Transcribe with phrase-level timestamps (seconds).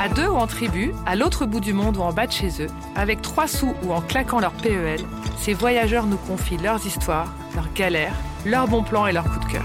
[0.00, 2.62] À deux ou en tribu, à l'autre bout du monde ou en bas de chez
[2.62, 5.00] eux, avec trois sous ou en claquant leur PEL,
[5.40, 8.14] ces voyageurs nous confient leurs histoires, leurs galères,
[8.46, 9.64] leurs bons plans et leurs coups de cœur.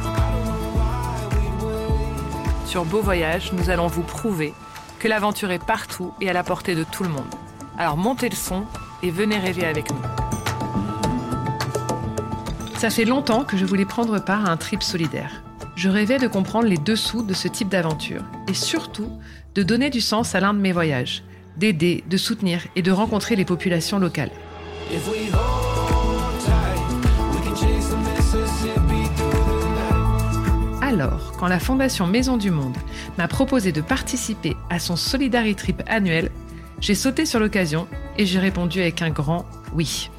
[2.65, 4.55] Sur Beau Voyage, nous allons vous prouver
[4.97, 7.35] que l'aventure est partout et à la portée de tout le monde.
[7.77, 8.63] Alors montez le son
[9.03, 10.01] et venez rêver avec nous.
[12.79, 15.43] Ça fait longtemps que je voulais prendre part à un trip solidaire.
[15.75, 19.09] Je rêvais de comprendre les dessous de ce type d'aventure et surtout
[19.55, 21.23] de donner du sens à l'un de mes voyages,
[21.57, 24.31] d'aider, de soutenir et de rencontrer les populations locales.
[30.81, 32.77] Alors, quand la Fondation Maison du Monde
[33.17, 36.29] m'a proposé de participer à son Solidarity Trip annuel,
[36.79, 37.87] j'ai sauté sur l'occasion
[38.17, 40.09] et j'ai répondu avec un grand oui.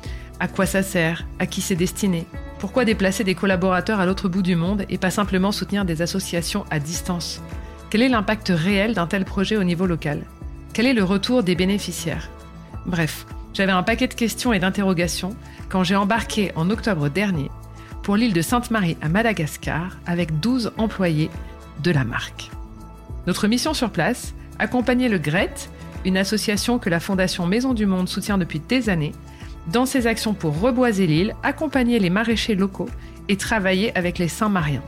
[0.40, 1.26] À quoi ça sert?
[1.38, 2.26] À qui c'est destiné?
[2.58, 6.64] Pourquoi déplacer des collaborateurs à l'autre bout du monde et pas simplement soutenir des associations
[6.70, 7.40] à distance?
[7.94, 10.24] Quel est l'impact réel d'un tel projet au niveau local?
[10.72, 12.28] Quel est le retour des bénéficiaires?
[12.86, 15.36] Bref, j'avais un paquet de questions et d'interrogations
[15.68, 17.52] quand j'ai embarqué en octobre dernier
[18.02, 21.30] pour l'île de Sainte-Marie à Madagascar avec 12 employés
[21.84, 22.50] de la marque.
[23.28, 25.54] Notre mission sur place, accompagner le GRET,
[26.04, 29.12] une association que la Fondation Maison du Monde soutient depuis des années,
[29.72, 32.90] dans ses actions pour reboiser l'île, accompagner les maraîchers locaux
[33.28, 34.82] et travailler avec les Saint-Mariens.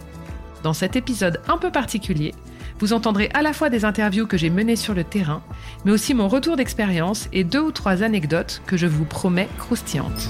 [0.64, 2.34] Dans cet épisode un peu particulier,
[2.78, 5.42] vous entendrez à la fois des interviews que j'ai menées sur le terrain,
[5.84, 10.28] mais aussi mon retour d'expérience et deux ou trois anecdotes que je vous promets croustillantes.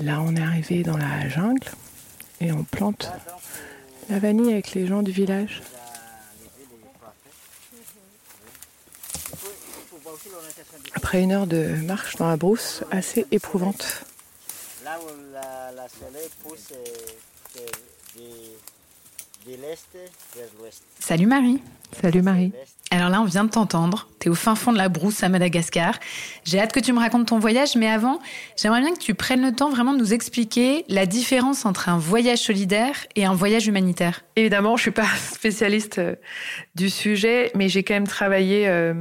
[0.00, 1.68] Là, on est arrivé dans la jungle
[2.40, 3.10] et on plante
[4.10, 5.62] la vanille avec les gens du village.
[10.94, 14.04] Après une heure de marche dans la brousse assez éprouvante.
[15.42, 16.68] La, soleil pousse
[19.44, 19.88] de l'est
[20.36, 20.82] vers l'ouest.
[21.00, 21.60] Salut Marie.
[22.00, 22.52] Salut Marie.
[22.92, 24.08] Alors là, on vient de t'entendre.
[24.20, 25.98] Tu es au fin fond de la brousse à Madagascar.
[26.44, 28.20] J'ai hâte que tu me racontes ton voyage, mais avant,
[28.56, 31.98] j'aimerais bien que tu prennes le temps vraiment de nous expliquer la différence entre un
[31.98, 34.20] voyage solidaire et un voyage humanitaire.
[34.36, 36.14] Évidemment, je suis pas spécialiste euh,
[36.76, 38.94] du sujet, mais j'ai quand même travaillé euh,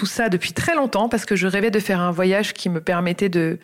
[0.00, 2.80] tout ça depuis très longtemps parce que je rêvais de faire un voyage qui me
[2.80, 3.58] permettait de,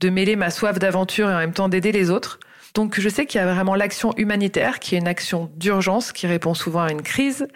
[0.00, 2.40] de mêler ma soif d'aventure et en même temps d'aider les autres.
[2.72, 6.26] Donc je sais qu'il y a vraiment l'action humanitaire qui est une action d'urgence qui
[6.26, 7.46] répond souvent à une crise.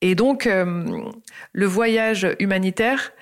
[0.00, 0.84] Et donc euh,
[1.52, 3.12] le voyage humanitaire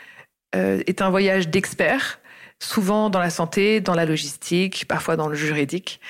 [0.56, 2.20] euh, est un voyage d'experts,
[2.58, 6.00] souvent dans la santé, dans la logistique, parfois dans le juridique.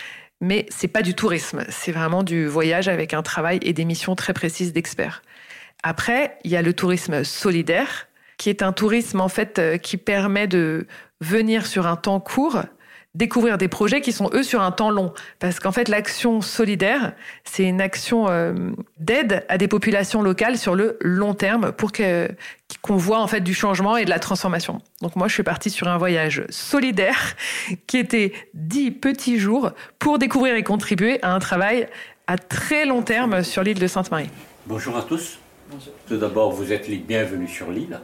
[0.40, 4.14] Mais c'est pas du tourisme, c'est vraiment du voyage avec un travail et des missions
[4.14, 5.22] très précises d'experts.
[5.82, 9.96] Après, il y a le tourisme solidaire, qui est un tourisme en fait euh, qui
[9.96, 10.86] permet de
[11.20, 12.62] venir sur un temps court
[13.14, 15.12] découvrir des projets qui sont eux sur un temps long.
[15.38, 17.12] Parce qu'en fait, l'action solidaire,
[17.44, 18.52] c'est une action euh,
[18.98, 22.28] d'aide à des populations locales sur le long terme pour que
[22.82, 24.82] qu'on voit en fait du changement et de la transformation.
[25.00, 27.36] Donc moi, je suis partie sur un voyage solidaire
[27.86, 31.88] qui était dix petits jours pour découvrir et contribuer à un travail
[32.26, 34.30] à très long terme sur l'île de Sainte-Marie.
[34.66, 35.38] Bonjour à tous.
[36.06, 38.00] Tout d'abord, vous êtes les bienvenus sur l'île.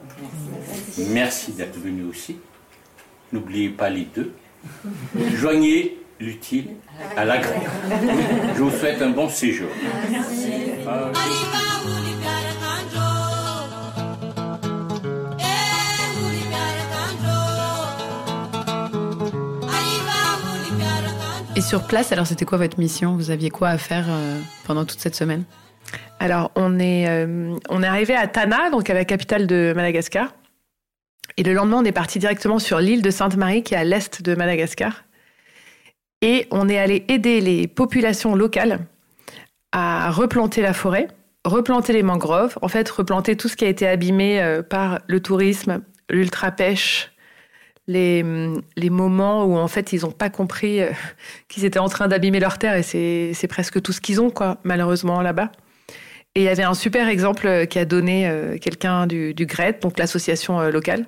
[1.09, 2.37] Merci, d'être venus aussi.
[3.33, 4.33] N'oubliez pas les deux.
[5.35, 6.71] Joignez l'utile
[7.17, 7.71] à l'agréable.
[8.57, 9.69] Je vous souhaite un bon séjour.
[21.57, 23.17] Et sur place, alors c'était quoi votre mission?
[23.17, 25.45] Vous aviez quoi à faire euh, pendant toute cette semaine?
[26.21, 27.27] Alors on est,
[27.69, 30.35] on est arrivé à Tana, donc à la capitale de Madagascar.
[31.37, 34.23] Et le lendemain, on est parti directement sur l'île de Sainte-Marie, qui est à l'est
[34.23, 35.05] de Madagascar.
[36.23, 38.81] Et on est allé aider les populations locales
[39.73, 41.09] à replanter la forêt,
[41.45, 45.21] replanter les mangroves, en fait replanter tout ce qui a été abîmé euh, par le
[45.21, 45.81] tourisme,
[46.11, 47.11] l'ultra-pêche,
[47.87, 48.23] les,
[48.77, 50.91] les, moments où en fait ils n'ont pas compris euh,
[51.49, 54.59] qu'ils étaient en train d'abîmer leur terre et c'est presque tout ce qu'ils ont, quoi,
[54.65, 55.51] malheureusement, là-bas.
[56.35, 58.31] Et il y avait un super exemple euh, qui a donné
[58.61, 61.07] quelqu'un du, du GRET, donc l'association locale,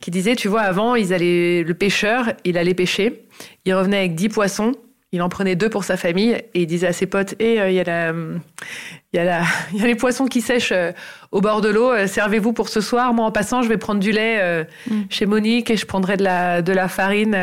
[0.00, 3.26] qui disait, tu vois, avant, ils allaient, le pêcheur, il allait pêcher,
[3.64, 4.72] il revenait avec 10 poissons,
[5.14, 7.72] il en prenait deux pour sa famille et il disait à ses potes Et il
[7.72, 8.12] y, a y,
[9.12, 9.42] y a
[9.72, 10.90] les poissons qui sèchent euh,
[11.30, 13.14] au bord de l'eau, euh, servez-vous pour ce soir.
[13.14, 15.02] Moi, en passant, je vais prendre du lait euh, mm.
[15.10, 17.36] chez Monique et je prendrai de la, de la farine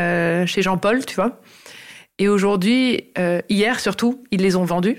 [0.47, 1.39] chez Jean-Paul, tu vois.
[2.19, 3.11] Et aujourd'hui,
[3.49, 4.97] hier surtout, ils les ont vendus.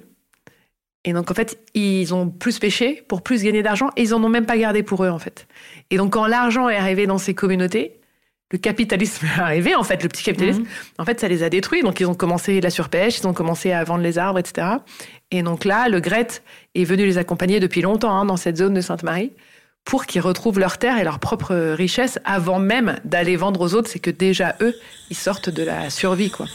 [1.05, 4.23] Et donc, en fait, ils ont plus pêché pour plus gagner d'argent et ils en
[4.23, 5.47] ont même pas gardé pour eux, en fait.
[5.91, 7.99] Et donc, quand l'argent est arrivé dans ces communautés,
[8.53, 10.69] le capitalisme est arrivé, en fait, le petit capitalisme, mhm.
[10.99, 11.83] en fait, ça les a détruits.
[11.83, 14.67] Donc, ils ont commencé la surpêche, ils ont commencé à vendre les arbres, etc.
[15.33, 16.29] Et donc là, le Gret
[16.75, 19.33] est venu les accompagner depuis longtemps hein, dans cette zone de Sainte-Marie
[19.85, 23.91] pour qu'ils retrouvent leur terre et leur propre richesse avant même d'aller vendre aux autres.
[23.91, 24.75] C'est que déjà, eux,
[25.11, 26.47] ils sortent de la survie, quoi.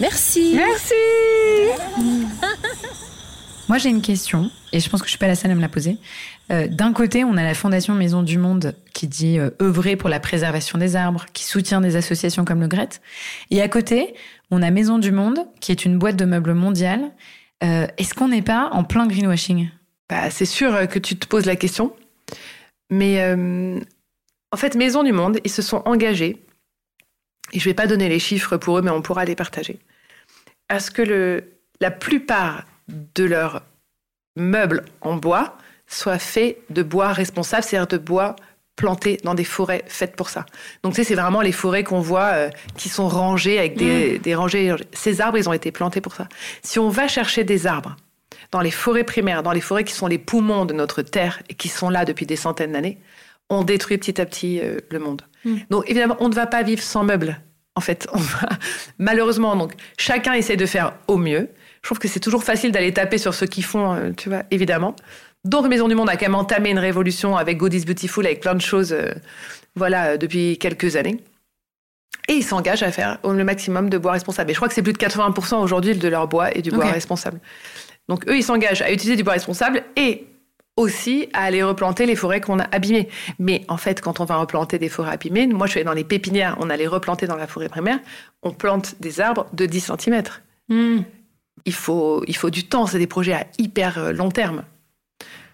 [0.00, 0.54] Merci.
[0.54, 0.94] Merci.
[3.68, 5.60] Moi, j'ai une question, et je pense que je suis pas la seule à me
[5.60, 5.96] la poser.
[6.52, 10.10] Euh, d'un côté, on a la Fondation Maison du Monde qui dit euh, œuvrer pour
[10.10, 13.00] la préservation des arbres, qui soutient des associations comme le GRET.
[13.50, 14.14] Et à côté,
[14.50, 17.10] on a Maison du Monde, qui est une boîte de meubles mondiale
[17.62, 19.70] euh, est-ce qu'on n'est pas en plein greenwashing?
[20.08, 21.94] Bah, C'est sûr que tu te poses la question.
[22.90, 23.80] Mais euh,
[24.52, 26.43] en fait, Maison du Monde, ils se sont engagés,
[27.54, 29.78] et je ne vais pas donner les chiffres pour eux, mais on pourra les partager,
[30.68, 31.44] à ce que le,
[31.80, 33.62] la plupart de leurs
[34.36, 35.56] meubles en bois
[35.86, 38.36] soient faits de bois responsable, c'est-à-dire de bois
[38.76, 40.46] plantés dans des forêts faites pour ça?
[40.82, 44.18] Donc, tu sais, c'est vraiment les forêts qu'on voit euh, qui sont rangées avec des,
[44.18, 44.22] mm.
[44.22, 44.74] des rangées.
[44.92, 46.28] Ces arbres, ils ont été plantés pour ça.
[46.62, 47.96] Si on va chercher des arbres
[48.50, 51.54] dans les forêts primaires, dans les forêts qui sont les poumons de notre terre et
[51.54, 52.98] qui sont là depuis des centaines d'années,
[53.50, 55.22] on détruit petit à petit euh, le monde.
[55.44, 55.56] Mm.
[55.70, 57.40] Donc, évidemment, on ne va pas vivre sans meubles.
[57.74, 58.48] En fait, on va...
[58.98, 61.48] malheureusement, donc, chacun essaie de faire au mieux.
[61.82, 64.44] Je trouve que c'est toujours facile d'aller taper sur ceux qui font, euh, tu vois,
[64.50, 64.96] évidemment.
[65.44, 68.40] Donc Maison du Monde a quand même entamé une révolution avec God is Beautiful, avec
[68.40, 69.12] plein de choses, euh,
[69.76, 71.18] voilà, depuis quelques années.
[72.28, 74.50] Et ils s'engagent à faire le maximum de bois responsable.
[74.50, 76.86] Et je crois que c'est plus de 80% aujourd'hui de leur bois et du bois
[76.86, 77.38] responsable.
[78.08, 80.26] Donc eux, ils s'engagent à utiliser du bois responsable et
[80.76, 83.08] aussi à aller replanter les forêts qu'on a abîmées.
[83.38, 85.92] Mais en fait, quand on va replanter des forêts abîmées, moi je suis allée dans
[85.92, 88.00] les pépinières, on allait replanter dans la forêt primaire,
[88.42, 90.22] on plante des arbres de 10 cm.
[90.68, 91.00] Hmm.
[91.64, 94.64] Il, faut, il faut du temps, c'est des projets à hyper euh, long terme.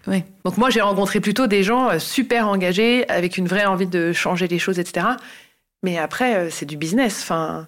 [0.07, 0.23] Oui.
[0.43, 4.13] Donc moi, j'ai rencontré plutôt des gens euh, super engagés, avec une vraie envie de
[4.13, 5.05] changer les choses, etc.
[5.83, 7.21] Mais après, euh, c'est du business.
[7.21, 7.67] Enfin,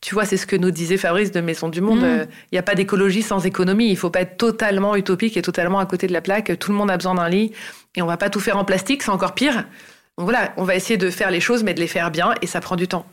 [0.00, 2.00] tu vois, c'est ce que nous disait Fabrice de Maison du Monde.
[2.00, 2.04] Mm.
[2.04, 3.86] Euh, il n'y a pas d'écologie sans économie.
[3.86, 6.58] Il ne faut pas être totalement utopique et totalement à côté de la plaque.
[6.58, 7.52] Tout le monde a besoin d'un lit
[7.96, 9.66] et on va pas tout faire en plastique, c'est encore pire.
[10.18, 12.46] Donc voilà, on va essayer de faire les choses, mais de les faire bien et
[12.46, 13.06] ça prend du temps.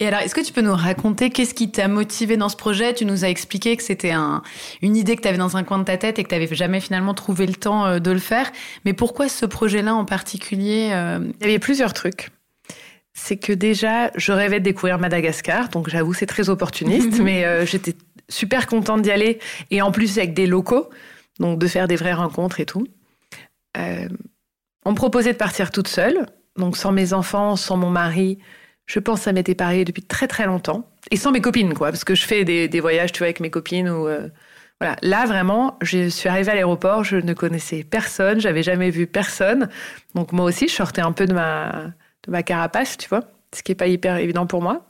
[0.00, 2.94] Et alors, est-ce que tu peux nous raconter qu'est-ce qui t'a motivé dans ce projet?
[2.94, 4.42] Tu nous as expliqué que c'était un,
[4.80, 6.54] une idée que tu avais dans un coin de ta tête et que tu n'avais
[6.54, 8.50] jamais finalement trouvé le temps euh, de le faire.
[8.84, 11.18] Mais pourquoi ce projet-là en particulier euh?
[11.40, 12.30] Il y avait plusieurs trucs.
[13.18, 17.64] C'est que déjà, je rêvais de découvrir Madagascar, donc j'avoue, c'est très opportuniste, mais euh,
[17.64, 17.94] j'étais
[18.28, 19.38] super contente d'y aller.
[19.70, 20.90] Et en plus, avec des locaux,
[21.40, 22.86] donc de faire des vraies rencontres et tout.
[23.76, 28.38] on me proposait de partir toute seule, donc sans mes enfants, sans mon mari
[28.86, 30.88] je pense que ça m'était pareil depuis très très longtemps.
[31.10, 33.40] Et sans mes copines, quoi, parce que je fais des, des voyages, tu vois, avec
[33.40, 34.06] mes copines ou.
[34.08, 34.28] Euh,
[34.80, 34.96] voilà.
[35.02, 39.68] Là, vraiment, je suis arrivée à l'aéroport, je ne connaissais personne, j'avais jamais vu personne.
[40.14, 41.92] Donc, moi aussi, je sortais un peu de ma,
[42.28, 43.22] ma carapace, tu vois,
[43.54, 44.86] ce qui n'est pas hyper évident pour moi.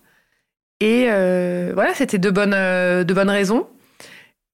[0.80, 3.66] Et euh, voilà, c'était de bonnes, euh, de bonnes raisons.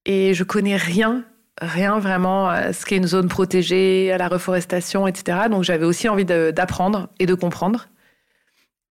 [0.04, 1.24] Et je connais rien,
[1.60, 5.48] rien vraiment à ce qu'est une zone protégée, à la reforestation, etc.
[5.50, 7.88] Donc, j'avais aussi envie d'apprendre et de comprendre.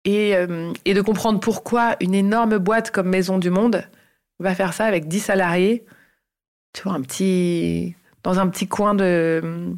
[0.07, 3.85] Euh, et, de comprendre pourquoi une énorme boîte comme Maison du Monde
[4.39, 5.87] va faire ça avec 10 salariés,
[6.75, 9.75] tu vois, un petit, dans un petit coin de,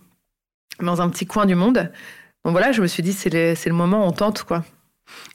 [0.80, 1.92] dans un petit coin du monde.
[2.46, 4.64] Donc voilà, je me suis dit, c'est le, moment, on tente, quoi.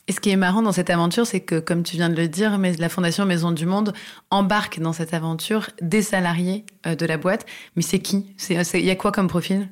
[0.07, 2.29] Et ce qui est marrant dans cette aventure, c'est que, comme tu viens de le
[2.29, 3.91] dire, mais la Fondation Maison du Monde
[4.29, 7.45] embarque dans cette aventure des salariés euh, de la boîte.
[7.75, 8.33] Mais c'est qui?
[8.49, 9.67] Il y a quoi comme profil?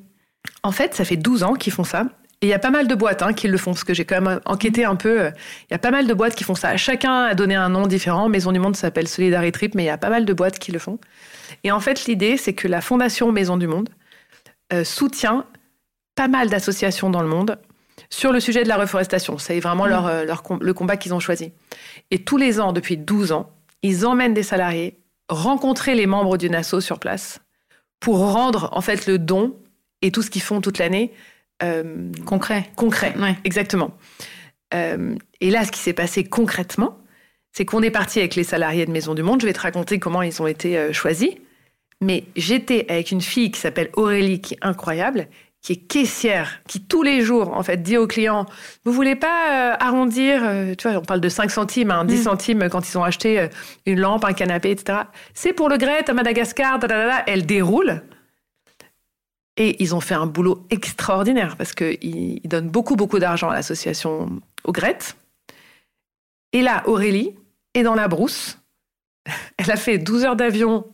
[0.62, 2.04] En fait, ça fait 12 ans qu'ils font ça.
[2.42, 4.04] Et il y a pas mal de boîtes hein, qui le font, parce que j'ai
[4.04, 5.30] quand même enquêté un peu.
[5.70, 6.76] Il y a pas mal de boîtes qui font ça.
[6.76, 8.28] Chacun a donné un nom différent.
[8.28, 10.72] Maison du Monde s'appelle Solidarity Trip, mais il y a pas mal de boîtes qui
[10.72, 10.98] le font.
[11.64, 13.88] Et en fait, l'idée, c'est que la Fondation Maison du Monde
[14.74, 15.46] euh, soutient
[16.14, 17.58] pas mal d'associations dans le monde
[18.08, 19.38] sur le sujet de la reforestation.
[19.38, 21.52] C'est vraiment leur, euh, leur, le combat qu'ils ont choisi.
[22.10, 23.50] Et tous les ans, depuis 12 ans,
[23.82, 24.98] ils emmènent des salariés
[25.28, 27.40] rencontrer les membres d'une asso sur place
[28.00, 29.56] pour rendre en fait le don
[30.02, 31.12] et tout ce qu'ils font toute l'année
[31.62, 32.70] euh, concret.
[32.76, 33.14] Concret,
[33.44, 33.92] exactement.
[34.74, 36.98] Euh, et là, ce qui s'est passé concrètement,
[37.52, 39.40] c'est qu'on est parti avec les salariés de Maison du Monde.
[39.40, 41.30] Je vais te raconter comment ils ont été euh, choisis.
[42.00, 45.28] Mais j'étais avec une fille qui s'appelle Aurélie, qui est incroyable,
[45.62, 48.46] qui est caissière, qui tous les jours, en fait, dit aux clients,
[48.84, 50.42] vous voulez pas arrondir,
[50.78, 52.22] tu vois, on parle de 5 centimes, 10 mm.
[52.22, 53.48] centimes quand ils ont acheté
[53.84, 55.00] une lampe, un canapé, etc.
[55.34, 56.78] C'est pour le Gret à Madagascar,
[57.26, 58.02] elle déroule.
[59.56, 64.40] Et ils ont fait un boulot extraordinaire parce qu'ils donnent beaucoup, beaucoup d'argent à l'association
[64.64, 65.16] Ogrette.
[66.52, 67.36] Et là, Aurélie
[67.74, 68.58] est dans la brousse.
[69.58, 70.86] Elle a fait 12 heures d'avion,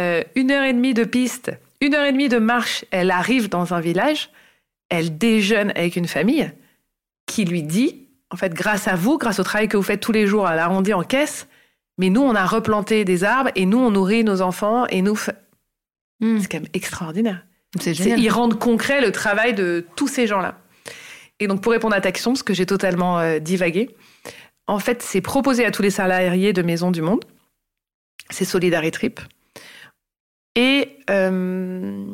[0.00, 2.84] euh, une heure et demie de piste, une heure et demie de marche.
[2.90, 4.30] Elle arrive dans un village.
[4.88, 6.50] Elle déjeune avec une famille
[7.26, 10.12] qui lui dit, en fait, grâce à vous, grâce au travail que vous faites tous
[10.12, 11.48] les jours, à l'arrondi en caisse,
[11.98, 15.18] mais nous, on a replanté des arbres et nous, on nourrit nos enfants et nous...
[16.20, 16.38] Hmm.
[16.40, 17.44] C'est quand même extraordinaire.
[17.84, 20.58] Ils rendent concret le travail de tous ces gens-là.
[21.40, 23.90] Et donc, pour répondre à ta question, ce que j'ai totalement euh, divagué,
[24.66, 27.24] en fait, c'est proposé à tous les salariés de Maison du Monde.
[28.30, 29.20] C'est Solidarity Trip.
[30.54, 32.04] Et euh,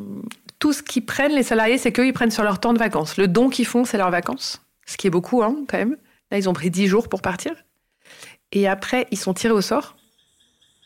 [0.58, 3.16] tout ce qu'ils prennent, les salariés, c'est qu'ils prennent sur leur temps de vacances.
[3.16, 4.62] Le don qu'ils font, c'est leurs vacances.
[4.86, 5.96] Ce qui est beaucoup, hein, quand même.
[6.30, 7.52] Là, ils ont pris 10 jours pour partir.
[8.52, 9.96] Et après, ils sont tirés au sort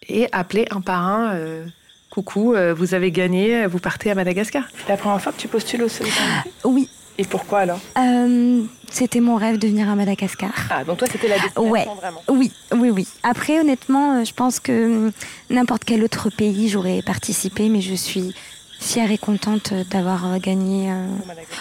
[0.09, 1.35] et appelés un par un.
[1.35, 1.67] Euh,
[2.11, 4.65] coucou, euh, vous avez gagné, vous partez à Madagascar.
[4.77, 6.51] C'est la première fois que tu postules au Solidarité?
[6.65, 6.89] Oui.
[7.19, 10.53] Et pourquoi alors euh, C'était mon rêve de venir à Madagascar.
[10.71, 11.87] Ah, donc toi, c'était la destination ouais.
[12.01, 13.09] vraiment Oui, oui, oui.
[13.23, 15.13] Après, honnêtement, euh, je pense que hum,
[15.51, 18.35] n'importe quel autre pays, j'aurais participé, mais je suis
[18.81, 20.93] fière et contente d'avoir gagné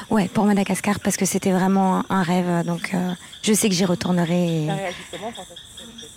[0.07, 2.65] pour ouais, pour Madagascar parce que c'était vraiment un rêve.
[2.65, 2.95] Donc,
[3.43, 4.65] je sais que j'y retournerai.
[4.65, 4.69] Et...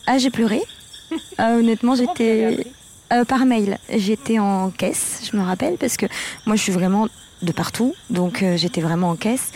[0.07, 0.63] Ah, j'ai pleuré.
[1.39, 2.65] honnêtement, j'étais.
[3.13, 3.79] Euh, par mail.
[3.95, 6.07] J'étais en caisse, je me rappelle, parce que
[6.47, 7.07] moi je suis vraiment
[7.43, 9.53] de partout, donc euh, j'étais vraiment en caisse.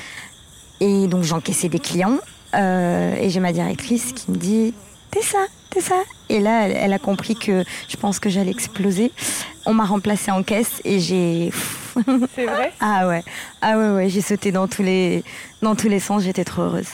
[0.81, 2.19] Et donc j'encaissais des clients.
[2.55, 4.75] Euh, et j'ai ma directrice qui me dit
[5.11, 6.03] T'es ça, t'es ça.
[6.29, 9.13] Et là, elle, a compris que je pense que j'allais exploser.
[9.67, 11.51] On m'a remplacée en caisse et j'ai.
[12.35, 12.73] C'est vrai?
[12.81, 13.25] Ah ouais,
[13.61, 14.09] ah ouais, ouais.
[14.09, 15.25] J'ai sauté dans tous les,
[15.63, 16.23] dans tous les sens.
[16.23, 16.89] J'étais trop heureuse.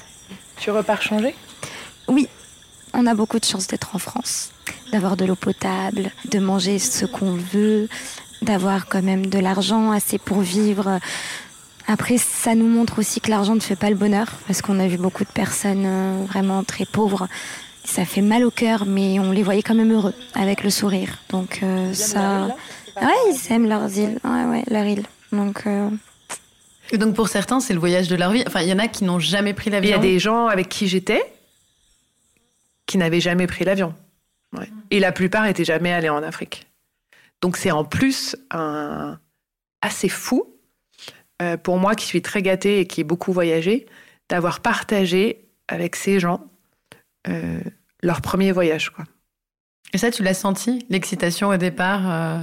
[0.57, 1.35] Tu repars changer?
[2.09, 2.29] Oui,
[2.93, 4.53] on a beaucoup de chance d'être en France,
[4.93, 7.89] d'avoir de l'eau potable, de manger ce qu'on veut,
[8.45, 11.01] d'avoir quand même de l'argent assez pour vivre.
[11.87, 14.87] Après, ça nous montre aussi que l'argent ne fait pas le bonheur, parce qu'on a
[14.87, 17.29] vu beaucoup de personnes euh, vraiment très pauvres.
[17.85, 21.19] Ça fait mal au cœur, mais on les voyait quand même heureux, avec le sourire.
[21.29, 22.49] Donc euh, ça,
[23.01, 25.03] ouais, ils aiment leur île, ouais, ouais, leur île.
[25.33, 25.67] Donc.
[25.67, 25.91] Euh,
[26.91, 28.45] Et donc pour certains, c'est le voyage de leur vie.
[28.47, 29.91] Enfin, il y en a qui n'ont jamais pris l'avion.
[29.91, 31.23] Il y a des gens avec qui j'étais
[32.87, 33.95] qui n'avaient jamais pris l'avion.
[34.91, 36.67] Et la plupart n'étaient jamais allés en Afrique.
[37.45, 39.21] Donc c'est en plus un...
[39.83, 40.57] assez fou
[41.43, 43.85] euh, pour moi qui suis très gâtée et qui ai beaucoup voyagé,
[44.31, 46.51] d'avoir partagé avec ces gens
[47.29, 47.61] euh,
[48.03, 48.89] leur premier voyage.
[48.89, 49.05] Quoi.
[49.93, 52.41] Et ça, tu l'as senti, l'excitation au départ euh?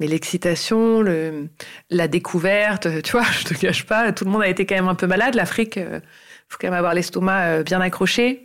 [0.00, 1.48] Mais l'excitation, le,
[1.88, 4.88] la découverte, tu vois, je te cache pas, tout le monde a été quand même
[4.88, 5.36] un peu malade.
[5.36, 6.02] L'Afrique, il
[6.48, 8.44] faut quand même avoir l'estomac bien accroché.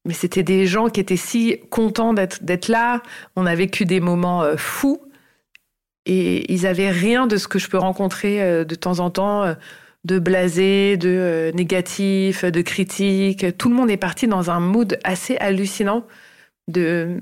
[0.00, 3.02] Euh, mais c'était des gens qui étaient si contents d'être là.
[3.36, 5.00] On a vécu des moments euh, fous.
[6.06, 9.54] Et ils avaient rien de ce que je peux rencontrer euh, de temps en temps,
[10.04, 13.56] de blasé, de négatif, de critique.
[13.58, 16.06] Tout le monde est parti dans un mood assez hallucinant
[16.68, 17.20] de,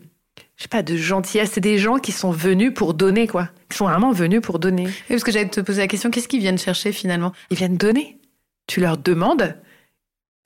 [0.56, 1.50] je sais pas, de gentillesse.
[1.54, 3.49] C'est des gens qui sont venus pour donner, quoi.
[3.70, 4.85] Ils sont vraiment venus pour donner.
[4.85, 7.32] Oui, parce que j'allais te poser la question, qu'est-ce qu'ils viennent chercher finalement?
[7.50, 8.18] Ils viennent donner.
[8.68, 9.56] Tu leur demandes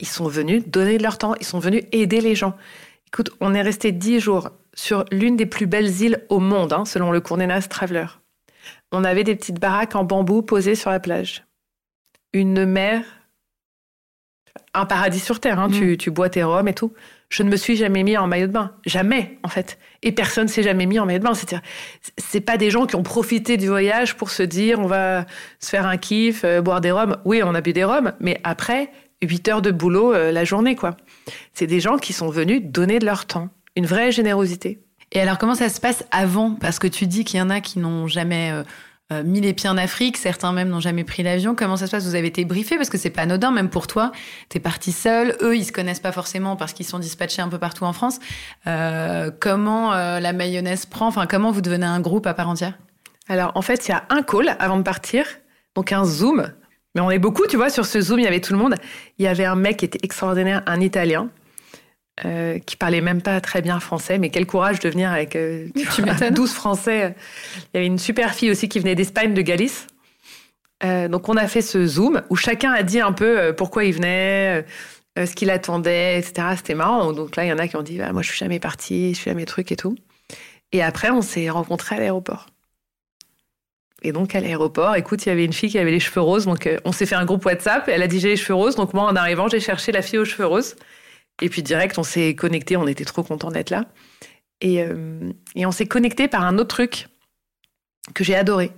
[0.03, 2.55] ils sont venus donner de leur temps, ils sont venus aider les gens.
[3.07, 6.85] Écoute, on est resté dix jours sur l'une des plus belles îles au monde, hein,
[6.85, 8.07] selon le Cournenas Traveler.
[8.91, 11.45] On avait des petites baraques en bambou posées sur la plage.
[12.35, 13.05] Une mer
[14.75, 15.59] un paradis sur terre.
[15.59, 15.69] Hein.
[15.71, 16.93] Tu, tu bois tes rhums et tout.
[17.29, 18.73] Je ne me suis jamais mis en maillot de bain.
[18.85, 19.79] Jamais, en fait.
[20.03, 21.35] Et personne s'est jamais mis en maillot de bain.
[21.35, 21.63] C'est-à-dire,
[22.19, 25.27] c'est pas des gens qui ont profité du voyage pour se dire, on va
[25.59, 27.17] se faire un kiff, euh, boire des rhums.
[27.25, 28.91] Oui, on a bu des rhums, mais après,
[29.23, 30.97] 8 heures de boulot euh, la journée, quoi.
[31.55, 33.49] C'est des gens qui sont venus donner de leur temps.
[33.77, 34.81] Une vraie générosité.
[35.13, 36.55] Et alors, comment ça se passe avant?
[36.55, 38.63] Parce que tu dis qu'il y en a qui n'ont jamais euh,
[39.13, 41.55] euh, mis les pieds en Afrique, certains même n'ont jamais pris l'avion.
[41.55, 42.05] Comment ça se passe?
[42.05, 42.77] Vous avez été briefé?
[42.77, 44.13] Parce que c'est pas anodin, même pour toi.
[44.49, 45.37] T'es parti seul.
[45.43, 48.21] Eux, ils se connaissent pas forcément parce qu'ils sont dispatchés un peu partout en France.
[48.67, 51.07] Euh, comment la mayonnaise prend?
[51.07, 52.79] Enfin, comment vous devenez un groupe à part entière?
[53.29, 55.27] Alors, en fait, il y a un call avant de partir.
[55.75, 56.49] Donc, un Zoom.
[56.95, 58.75] Mais on est beaucoup, tu vois, sur ce Zoom, il y avait tout le monde.
[59.19, 61.31] Il y avait un mec qui était extraordinaire, un Italien,
[62.25, 65.69] euh, qui parlait même pas très bien français, mais quel courage de venir avec euh,
[65.95, 67.15] tu 12 Français.
[67.57, 69.87] Il y avait une super fille aussi qui venait d'Espagne, de Galice.
[70.85, 73.85] Euh, donc on a fait ce Zoom où chacun a dit un peu euh, pourquoi
[73.85, 74.67] il venait,
[75.17, 76.49] ce qu'il attendait, etc.
[76.57, 77.13] C'était marrant.
[77.13, 79.15] Donc là, il y en a qui ont dit ah, moi je suis jamais partie,
[79.15, 79.97] je suis jamais truc et tout.
[80.73, 82.47] Et après, on s'est rencontrés à l'aéroport.
[84.03, 86.45] Et donc à l'aéroport, écoute, il y avait une fille qui avait les cheveux roses,
[86.45, 87.89] donc on s'est fait un groupe WhatsApp.
[87.89, 90.03] Et elle a dit j'ai les cheveux roses, donc moi en arrivant, j'ai cherché la
[90.03, 90.77] fille aux cheveux roses.
[91.41, 93.87] Et puis direct, on s'est connecté, on était trop contents d'être là.
[94.61, 97.09] Et, euh, et on s'est connecté par un autre truc
[98.15, 98.73] que j'ai adoré.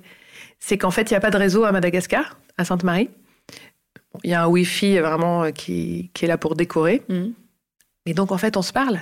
[0.61, 3.11] C'est qu'en fait, il n'y a pas de réseau à Madagascar, à Sainte-Marie.
[4.23, 7.03] Il y a un Wi-Fi vraiment euh, qui, qui est là pour décorer.
[7.09, 7.31] Mmh.
[8.07, 9.01] Et donc, en fait, on se parle.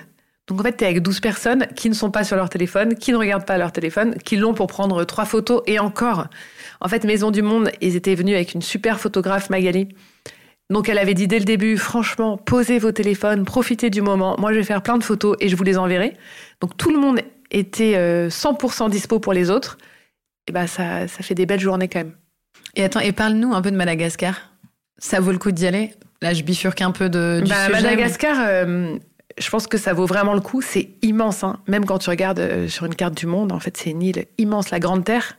[0.49, 2.95] Donc, en fait, tu es avec 12 personnes qui ne sont pas sur leur téléphone,
[2.95, 5.63] qui ne regardent pas leur téléphone, qui l'ont pour prendre trois photos.
[5.67, 6.27] Et encore,
[6.81, 9.89] en fait, Maison du Monde, ils étaient venus avec une super photographe, Magali,
[10.73, 14.37] donc elle avait dit dès le début, franchement, posez vos téléphones, profitez du moment.
[14.39, 16.17] Moi, je vais faire plein de photos et je vous les enverrai.
[16.61, 17.21] Donc tout le monde
[17.51, 19.77] était 100% euh, dispo pour les autres.
[20.49, 22.15] Et ben ça, ça fait des belles journées quand même.
[22.75, 24.51] Et attends, et parle-nous un peu de Madagascar.
[24.97, 25.93] Ça vaut le coup d'y aller?
[26.23, 28.97] Là, je bifurque un peu de, du bah, sujet, Madagascar, euh,
[29.39, 30.63] je pense que ça vaut vraiment le coup.
[30.63, 31.45] C'est immense.
[31.45, 31.61] Hein.
[31.67, 34.27] Même quand tu regardes euh, sur une carte du monde, en fait, c'est une île
[34.39, 34.71] immense.
[34.71, 35.39] La Grande Terre,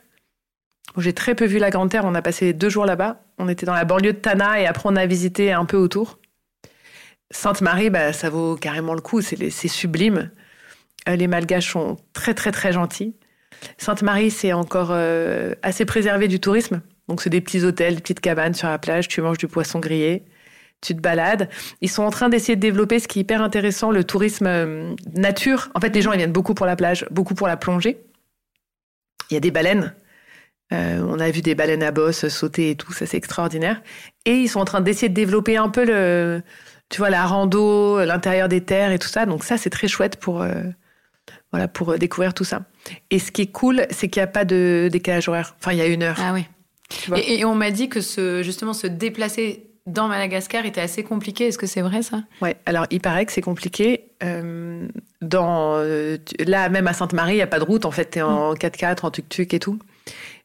[0.96, 2.04] j'ai très peu vu la Grande Terre.
[2.04, 3.22] On a passé deux jours là-bas.
[3.38, 6.18] On était dans la banlieue de Tana et après on a visité un peu autour.
[7.30, 9.20] Sainte-Marie, bah, ça vaut carrément le coup.
[9.20, 10.30] C'est sublime.
[11.08, 13.14] Euh, les Malgaches sont très très très gentils.
[13.78, 16.80] Sainte-Marie, c'est encore euh, assez préservé du tourisme.
[17.08, 19.08] Donc c'est des petits hôtels, des petites cabanes sur la plage.
[19.08, 20.24] Tu manges du poisson grillé,
[20.84, 21.48] tu te balades.
[21.80, 24.94] Ils sont en train d'essayer de développer ce qui est hyper intéressant, le tourisme euh,
[25.14, 25.70] nature.
[25.74, 27.98] En fait, les gens ils viennent beaucoup pour la plage, beaucoup pour la plongée.
[29.30, 29.94] Il y a des baleines
[30.72, 33.82] euh, on a vu des baleines à bosse sauter et tout, ça c'est extraordinaire.
[34.24, 36.42] Et ils sont en train d'essayer de développer un peu le,
[36.88, 39.26] tu vois, la rando, l'intérieur des terres et tout ça.
[39.26, 40.54] Donc ça c'est très chouette pour, euh,
[41.52, 42.62] voilà, pour découvrir tout ça.
[43.10, 45.54] Et ce qui est cool, c'est qu'il n'y a pas de décalage horaire.
[45.60, 46.16] Enfin, il y a une heure.
[46.18, 46.46] Ah oui.
[47.16, 51.48] Et, et, on m'a dit que ce, justement se déplacer dans Madagascar était assez compliqué.
[51.48, 52.22] Est-ce que c'est vrai ça?
[52.40, 52.56] Ouais.
[52.66, 54.06] Alors il paraît que c'est compliqué.
[54.22, 54.88] Euh,
[55.20, 55.76] dans
[56.38, 57.84] là même à Sainte-Marie, il n'y a pas de route.
[57.84, 59.06] En fait, tu es en 4x4, mm.
[59.06, 59.78] en tuk-tuk et tout.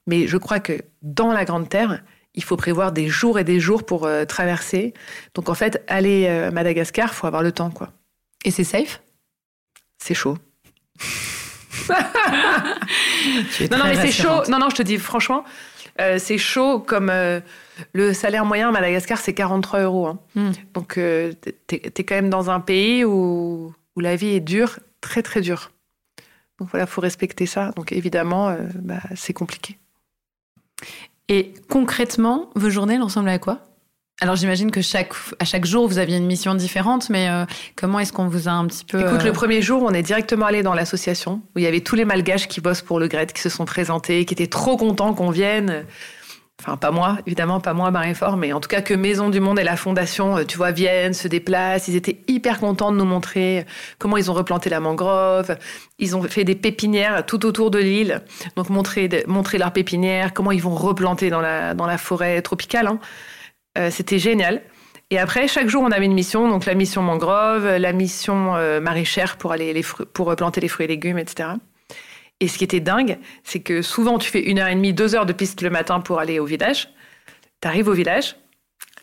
[0.08, 2.02] Mais je crois que dans la Grande Terre,
[2.34, 4.93] il faut prévoir des jours et des jours pour euh, traverser.
[5.34, 7.91] Donc en fait, aller euh, à Madagascar, faut avoir le temps, quoi.
[8.45, 9.02] Et c'est safe?
[9.97, 10.38] C'est chaud.
[11.89, 14.43] non, non, mais c'est chaud.
[14.49, 15.43] Non, non, je te dis franchement,
[16.00, 17.12] euh, c'est chaud comme
[17.94, 20.08] le salaire moyen à Madagascar, c'est 43 euros.
[20.08, 20.20] Hein.
[20.36, 20.52] Hmm.
[20.74, 25.22] Donc, tu es, quand même dans un pays où, où la vie est dure, très
[25.22, 25.72] très dure.
[26.60, 27.72] Donc voilà, faut respecter ça.
[27.72, 29.78] Donc évidemment, bah, c'est compliqué.
[31.30, 33.68] Et concrètement, vos journées elles ressemblent à quoi?
[34.21, 37.45] Alors j'imagine que chaque, à chaque jour, vous aviez une mission différente, mais euh,
[37.77, 38.99] comment est-ce qu'on vous a un petit peu...
[38.99, 41.79] Écoute, le euh, premier jour, on est directement allé dans l'association, où il y avait
[41.79, 44.75] tous les malgaches qui bossent pour le GRED, qui se sont présentés, qui étaient trop
[44.75, 45.86] contents qu'on vienne.
[46.62, 49.39] Enfin, pas moi, évidemment, pas moi à Maréfort, mais en tout cas que Maison du
[49.39, 51.88] Monde et la Fondation, euh, tu vois, viennent, se déplacent.
[51.88, 53.65] Ils étaient hyper contents de nous montrer
[53.99, 55.55] comment ils ont replanté la mangrove.
[55.97, 58.21] Ils ont fait des pépinières tout autour de l'île.
[58.58, 62.88] Donc, montrer, montrer leurs pépinières, comment ils vont replanter dans la, dans la forêt tropicale.
[62.88, 62.99] Hein.
[63.77, 64.62] Euh, C'était génial.
[65.12, 66.47] Et après, chaque jour, on avait une mission.
[66.47, 70.86] Donc, la mission mangrove, la mission euh, maraîchère pour aller les pour planter les fruits
[70.86, 71.49] et légumes, etc.
[72.39, 75.15] Et ce qui était dingue, c'est que souvent tu fais une heure et demie, deux
[75.15, 76.89] heures de piste le matin pour aller au village.
[77.62, 78.38] Tu arrives au village,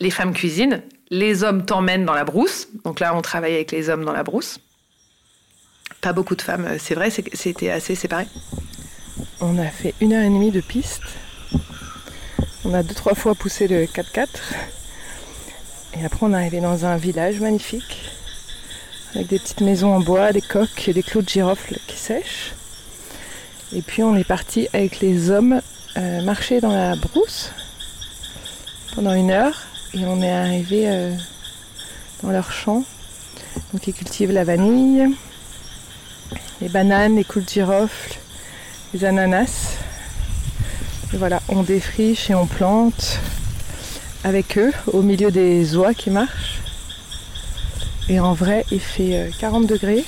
[0.00, 2.68] les femmes cuisinent, les hommes t'emmènent dans la brousse.
[2.84, 4.58] Donc là, on travaillait avec les hommes dans la brousse.
[6.00, 8.26] Pas beaucoup de femmes, c'est vrai, c'était assez séparé.
[9.40, 11.02] On a fait une heure et demie de piste.
[12.68, 14.26] On a deux, trois fois poussé le 4x4.
[15.96, 18.10] Et après, on est arrivé dans un village magnifique,
[19.14, 22.54] avec des petites maisons en bois, des coques et des clous de girofle qui sèchent.
[23.72, 25.62] Et puis on est parti avec les hommes
[25.96, 27.52] euh, marcher dans la brousse
[28.96, 29.62] pendant une heure
[29.94, 31.14] et on est arrivé euh,
[32.24, 32.82] dans leur champ.
[33.72, 35.14] Donc ils cultivent la vanille,
[36.60, 38.18] les bananes, les coups de girofle,
[38.92, 39.76] les ananas.
[41.14, 43.20] Et voilà, on défriche et on plante
[44.24, 46.60] avec eux au milieu des oies qui marchent.
[48.08, 50.04] Et en vrai, il fait 40 euh, degrés.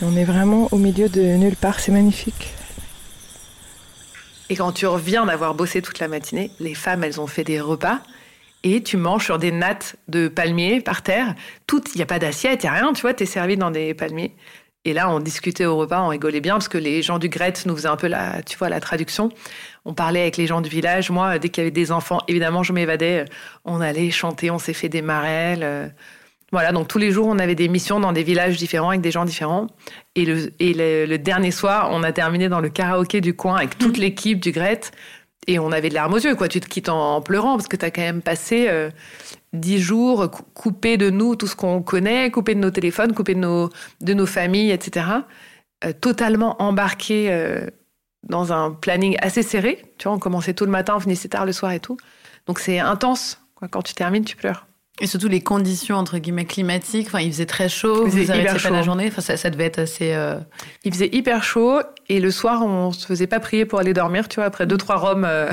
[0.00, 2.54] Et on est vraiment au milieu de nulle part, c'est magnifique.
[4.48, 7.60] Et quand tu reviens d'avoir bossé toute la matinée, les femmes, elles ont fait des
[7.60, 8.00] repas
[8.62, 11.34] et tu manges sur des nattes de palmiers par terre.
[11.66, 13.56] Tout, il n'y a pas d'assiette, il n'y a rien, tu vois, tu es servi
[13.56, 14.34] dans des palmiers.
[14.86, 17.52] Et là, on discutait au repas, on rigolait bien parce que les gens du Gret
[17.66, 19.28] nous faisaient un peu la, tu vois, la traduction.
[19.84, 21.10] On parlait avec les gens du village.
[21.10, 23.26] Moi, dès qu'il y avait des enfants, évidemment, je m'évadais.
[23.66, 25.62] On allait chanter, on s'est fait des marelles.
[25.62, 25.88] Euh,
[26.50, 29.10] voilà, donc tous les jours, on avait des missions dans des villages différents avec des
[29.10, 29.66] gens différents.
[30.16, 33.78] Et le, et le, dernier soir, on a terminé dans le karaoké du coin avec
[33.78, 34.00] toute mmh.
[34.00, 34.80] l'équipe du Gret.
[35.46, 36.48] Et on avait de larmes aux yeux, quoi.
[36.48, 38.90] Tu te quittes en, pleurant parce que tu as quand même passé euh,
[39.52, 43.40] dix jours coupé de nous, tout ce qu'on connaît, coupé de nos téléphones, coupé de
[43.40, 45.06] nos, de nos familles, etc.
[45.84, 47.66] Euh, totalement embarqué euh,
[48.28, 49.82] dans un planning assez serré.
[49.98, 51.96] Tu vois, on commençait tôt le matin, on finissait tard le soir et tout.
[52.46, 53.40] Donc c'est intense.
[53.54, 53.68] Quoi.
[53.68, 54.66] Quand tu termines, tu pleures.
[55.00, 57.06] Et surtout les conditions entre guillemets climatiques.
[57.06, 58.04] Enfin, il faisait très chaud.
[58.06, 58.68] Il faisait hyper chaud.
[58.68, 59.06] pas la journée.
[59.08, 60.12] Enfin, ça, ça devait être assez.
[60.12, 60.38] Euh,
[60.84, 64.28] il faisait hyper chaud et le soir, on se faisait pas prier pour aller dormir.
[64.28, 65.52] Tu vois, après deux trois euh,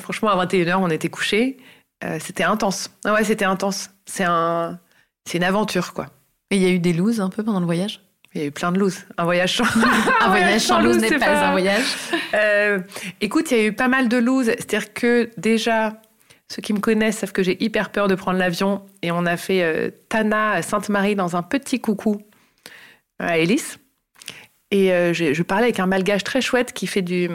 [0.00, 1.58] franchement, à 21 h on était couchés.
[2.20, 2.90] C'était intense.
[3.04, 3.90] Ah ouais, c'était intense.
[4.04, 4.78] C'est un,
[5.24, 6.06] c'est une aventure quoi.
[6.50, 8.00] Et il y a eu des looses un peu pendant le voyage?
[8.34, 8.98] Il y a eu plein de looses.
[9.16, 9.64] Un voyage sans,
[10.20, 11.84] un voyage sans loose n'est pas, un voyage.
[13.20, 14.46] écoute, il y a eu pas mal de looses.
[14.46, 16.00] C'est-à-dire que déjà,
[16.48, 19.36] ceux qui me connaissent savent que j'ai hyper peur de prendre l'avion et on a
[19.36, 22.22] fait euh, Tana Sainte-Marie dans un petit coucou
[23.18, 23.78] à Hélice.
[24.70, 27.28] Et euh, je, parlais avec un malgache très chouette qui fait du.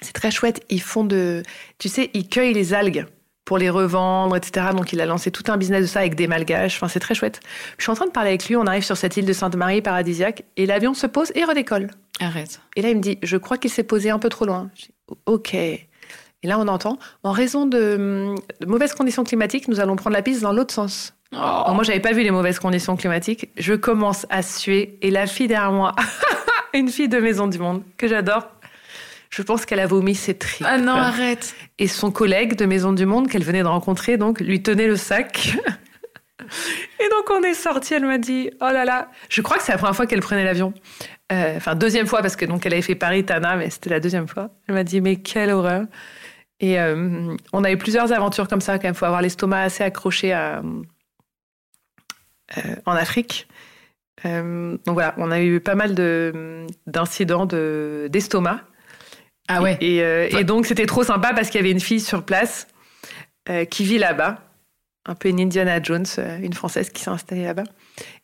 [0.00, 0.64] C'est très chouette.
[0.68, 1.42] Ils font de.
[1.78, 3.06] Tu sais, ils cueillent les algues
[3.52, 4.68] pour les revendre, etc.
[4.74, 6.76] Donc il a lancé tout un business de ça avec des malgaches.
[6.76, 7.38] Enfin, c'est très chouette.
[7.76, 8.56] Je suis en train de parler avec lui.
[8.56, 11.90] On arrive sur cette île de Sainte-Marie paradisiaque et l'avion se pose et redécolle.
[12.18, 12.62] Arrête.
[12.76, 14.70] Et là, il me dit Je crois qu'il s'est posé un peu trop loin.
[15.26, 15.52] ok.
[15.52, 15.86] Et
[16.44, 18.34] là, on entend, en raison de,
[18.66, 21.12] mauvaises conditions climatiques, nous allons prendre la piste dans l'autre sens.
[21.34, 21.72] Oh.
[21.74, 23.50] moi, j'avais pas vu les mauvaises conditions climatiques.
[23.58, 25.92] Je commence à suer et la fille derrière moi,
[26.72, 28.48] une fille de Maison du Monde que j'adore,
[29.32, 30.66] je pense qu'elle a vomi ses tripes.
[30.68, 31.54] Ah non, arrête.
[31.78, 34.96] Et son collègue de Maison du Monde qu'elle venait de rencontrer, donc, lui tenait le
[34.96, 35.56] sac.
[37.00, 37.94] et donc, on est sorti.
[37.94, 40.44] Elle m'a dit, oh là là, je crois que c'est la première fois qu'elle prenait
[40.44, 40.74] l'avion.
[41.32, 44.28] Euh, enfin, deuxième fois parce que donc elle avait fait Paris-Tana, mais c'était la deuxième
[44.28, 44.50] fois.
[44.68, 45.86] Elle m'a dit, mais quelle horreur.
[46.60, 48.94] Et euh, on a eu plusieurs aventures comme ça, quand même.
[48.94, 50.62] Il faut avoir l'estomac assez accroché à,
[52.58, 53.48] euh, en Afrique.
[54.24, 55.94] Euh, donc voilà, on a eu pas mal
[56.86, 58.60] d'incidents d'estomac.
[59.48, 59.76] Ah ouais.
[59.80, 62.68] Et, et donc c'était trop sympa parce qu'il y avait une fille sur place
[63.70, 64.38] qui vit là-bas,
[65.06, 66.06] un peu une Indiana Jones,
[66.42, 67.64] une Française qui s'est installée là-bas.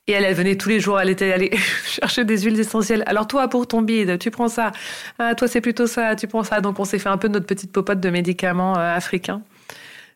[0.09, 1.55] Et elle, elle venait tous les jours, elle était allée
[1.85, 3.05] chercher des huiles essentielles.
[3.07, 4.73] Alors toi, pour ton bide, tu prends ça.
[5.19, 6.63] Ah, toi, c'est plutôt ça, tu prends ça.
[6.63, 9.43] Donc on s'est fait un peu notre petite popote de médicaments euh, africains.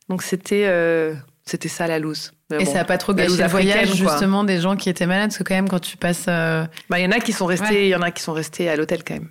[0.08, 2.32] Donc c'était euh, c'était ça la loose.
[2.58, 5.38] et ça n'a pas trop gâché le voyage justement des gens qui étaient malades parce
[5.38, 6.24] que quand même quand tu passes.
[6.26, 8.32] Euh, bah il y en a qui sont restés, il y en a qui sont
[8.32, 9.28] restés à l'hôtel quand même.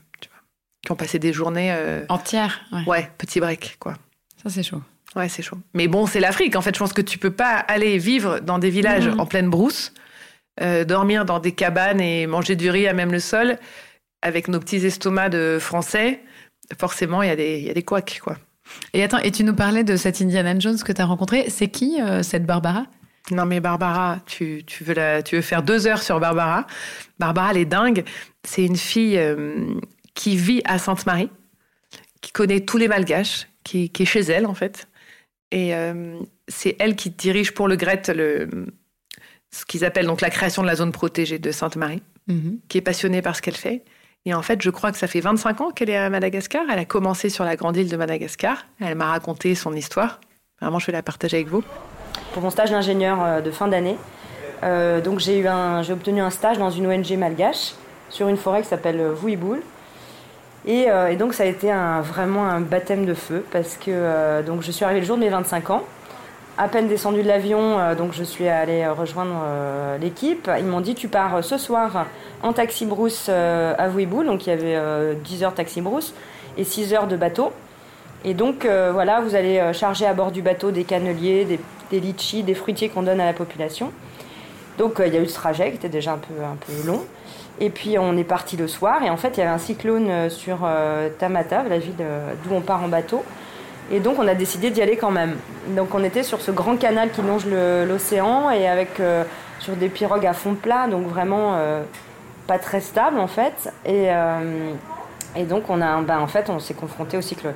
[0.84, 1.76] Qui ont passé des journées
[2.10, 2.62] entières.
[2.72, 2.84] Ouais.
[2.88, 3.96] ouais, petit break quoi.
[4.42, 4.82] Ça c'est chaud.
[5.16, 5.58] Ouais, c'est chaud.
[5.74, 6.56] Mais bon, c'est l'Afrique.
[6.56, 9.20] En fait, je pense que tu peux pas aller vivre dans des villages mmh.
[9.20, 9.94] en pleine brousse
[10.60, 13.58] euh, dormir dans des cabanes et manger du riz à même le sol,
[14.22, 16.20] avec nos petits estomacs de français,
[16.78, 18.38] forcément, il y a des, y a des couacs, quoi.
[18.94, 21.46] Et attends, et tu nous parlais de cette Indiana Jones que tu as rencontrée.
[21.50, 22.86] C'est qui, euh, cette Barbara?
[23.32, 26.68] Non mais Barbara, tu, tu, veux la, tu veux faire deux heures sur Barbara.
[27.20, 28.04] Barbara, elle est dingue.
[28.44, 29.76] C'est une fille euh,
[30.14, 31.30] qui vit à Sainte-Marie,
[32.22, 34.88] qui connaît tous les malgaches, qui, qui, est chez elle en fait.
[35.52, 35.74] Et
[36.48, 38.48] c'est elle qui dirige pour le Gret le,
[39.52, 42.60] ce qu'ils appellent donc la création de la zone protégée de Sainte-Marie, mhm.
[42.70, 43.84] qui est passionnée par ce qu'elle fait.
[44.26, 46.64] Et en fait, je crois que ça fait 25 ans qu'elle est à Madagascar.
[46.72, 48.66] Elle a commencé sur la grande île de Madagascar.
[48.80, 50.22] Elle m'a raconté son histoire.
[50.62, 51.64] Vraiment, je vais la partager avec vous.
[52.34, 53.98] Pour mon stage d'ingénieur euh, de fin d'année,
[54.64, 57.74] euh, donc j'ai eu un, j'ai obtenu un stage dans une ONG malgache
[58.10, 59.62] sur une forêt qui s'appelle Vouiboul.
[60.66, 64.42] Et, euh, et, donc ça a été un, vraiment un baptême de feu parce que
[64.44, 65.84] donc je suis arrivée le jour de mes 25 ans
[66.58, 70.50] à peine descendu de l'avion, euh, donc je suis allée rejoindre euh, l'équipe.
[70.60, 72.06] Ils m'ont dit tu pars euh, ce soir
[72.44, 76.14] en taxi brousse à Vouiboul, donc il y avait 10 heures taxi brousse
[76.58, 77.52] et 6 heures de bateau.
[78.26, 81.60] Et donc voilà, vous allez charger à bord du bateau des canneliers, des,
[81.92, 83.92] des litchis, des fruitiers qu'on donne à la population.
[84.80, 87.06] Donc il y a eu ce trajet qui était déjà un peu, un peu long.
[87.62, 90.30] Et puis on est parti le soir et en fait il y avait un cyclone
[90.30, 90.68] sur
[91.20, 91.94] Tamata, la ville
[92.44, 93.24] d'où on part en bateau.
[93.92, 95.36] Et donc on a décidé d'y aller quand même.
[95.76, 99.24] Donc on était sur ce grand canal qui longe l'océan et avec euh,
[99.60, 101.84] sur des pirogues à fond plat, donc vraiment euh,
[102.48, 103.70] pas très stable en fait.
[103.86, 104.72] Et, euh,
[105.50, 107.56] donc on a, ben, en fait, on s'est confronté au cyclone.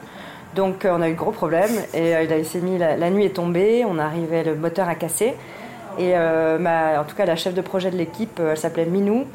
[0.56, 4.00] Donc on a eu gros problèmes et il s'est mis, la, nuit est tombée, on
[4.00, 5.36] arrivait, le moteur a cassé.
[6.00, 9.26] Et en tout cas la chef de projet de l'équipe, elle s'appelait Minou.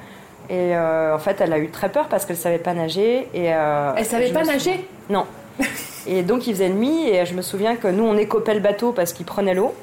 [0.50, 3.28] Et en fait, elle a eu très peur parce qu'elle savait pas nager.
[3.34, 4.84] Et, elle savait pas nager?
[5.08, 5.26] Non.
[6.06, 8.92] Et donc il faisait nuit et je me souviens que nous on écopait le bateau
[8.92, 9.74] parce qu'il prenait l'eau.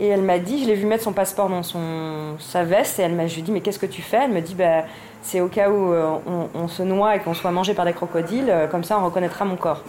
[0.00, 3.02] Et elle m'a dit, je l'ai vu mettre son passeport dans son, sa veste et
[3.02, 4.20] elle m'a, je lui ai dit mais qu'est-ce que tu fais?
[4.24, 4.84] Elle me dit bah,
[5.22, 6.18] c'est au cas où euh,
[6.54, 9.44] on, se noie et qu'on soit mangé par des crocodiles, euh, comme ça on reconnaîtra
[9.44, 9.82] mon corps.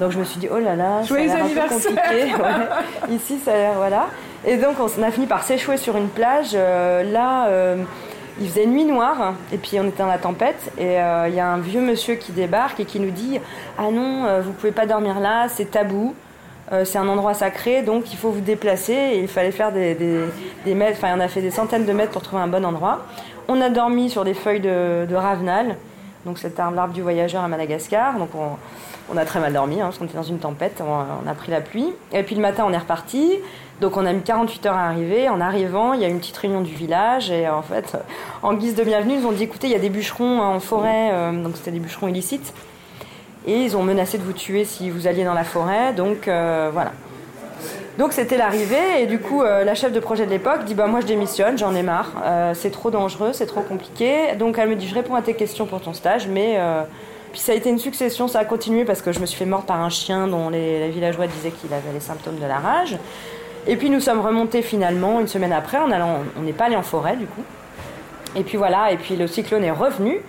[0.00, 2.34] Donc je me suis dit oh là là, ça a l'air un peu compliqué.
[3.12, 4.08] Ici ça a l'air voilà.
[4.44, 6.50] Et donc on a fini par s'échouer sur une plage.
[6.54, 7.46] Euh, là
[8.40, 11.40] il faisait nuit noire et puis on était dans la tempête et euh, il y
[11.40, 13.38] a un vieux monsieur qui débarque et qui nous dit
[13.78, 16.14] ah non euh, vous pouvez pas dormir là c'est tabou
[16.72, 19.94] euh, c'est un endroit sacré donc il faut vous déplacer et il fallait faire des,
[19.94, 23.06] des, mètres enfin on a fait des centaines de mètres pour trouver un bon endroit
[23.46, 25.76] on a dormi sur des feuilles de, ravenal
[26.26, 28.56] donc c'est un arbre du voyageur à Madagascar donc on,
[29.12, 31.50] on a très mal dormi, hein, parce qu'on était dans une tempête, on, a pris
[31.50, 31.92] la pluie.
[32.12, 33.32] Et puis le matin, on est reparti.
[33.80, 35.28] Donc on a mis 48 heures à arriver.
[35.28, 37.30] En arrivant, il y a une petite réunion du village.
[37.30, 37.96] Et en fait,
[38.42, 41.10] en guise de bienvenue, ils ont dit écoutez, il y a des bûcherons en forêt,
[41.12, 42.52] euh, donc c'était des bûcherons illicites.
[43.46, 45.92] Et ils ont menacé de vous tuer si vous alliez dans la forêt.
[45.92, 46.92] Donc euh, voilà.
[47.98, 49.02] Donc c'était l'arrivée.
[49.02, 51.58] Et du coup, euh, la chef de projet de l'époque dit bah, moi je démissionne,
[51.58, 52.12] j'en ai marre.
[52.54, 54.34] c'est trop dangereux, c'est trop compliqué.
[54.38, 56.58] Donc elle me dit je réponds à tes questions pour ton stage, mais
[57.34, 59.44] puis ça a été une succession, ça a continué parce que je me suis fait
[59.44, 62.96] mordre par un chien dont les, villageois disaient qu'il avait les symptômes de la rage.
[63.66, 66.76] Et puis nous sommes remontés finalement une semaine après, en allant, on n'est pas allé
[66.76, 67.42] en forêt du coup.
[68.36, 70.20] Et puis voilà, et puis le cyclone est revenu,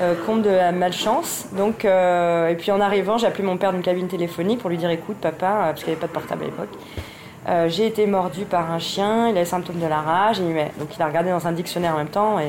[0.00, 1.46] euh, compte de la malchance.
[1.52, 4.78] Donc, euh, et puis en arrivant, j'ai appelé mon père d'une cabine téléphonique pour lui
[4.78, 7.68] dire écoute papa, euh, parce qu'il n'y avait pas de portable à l'époque.
[7.68, 11.02] j'ai été mordu par un chien, il a les symptômes de la rage, donc il
[11.02, 12.48] a regardé dans un dictionnaire en même temps et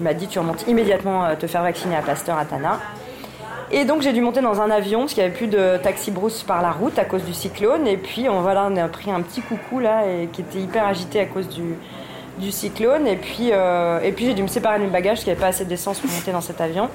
[0.00, 2.80] il m'a dit tu remontes immédiatement te faire vacciner à Pasteur à Tana.
[3.76, 6.12] Et donc j'ai dû monter dans un avion parce qu'il n'y avait plus de taxi
[6.12, 7.88] brousse par la route à cause du cyclone.
[7.88, 11.18] Et puis on, voilà, on a pris un petit coucou là qui était hyper agité
[11.18, 13.08] à cause du, cyclone.
[13.08, 15.40] Et puis, euh, puis j'ai dû me séparer de mes bagages parce qu'il n'y avait
[15.40, 16.88] pas assez d'essence pour monter dans cet avion.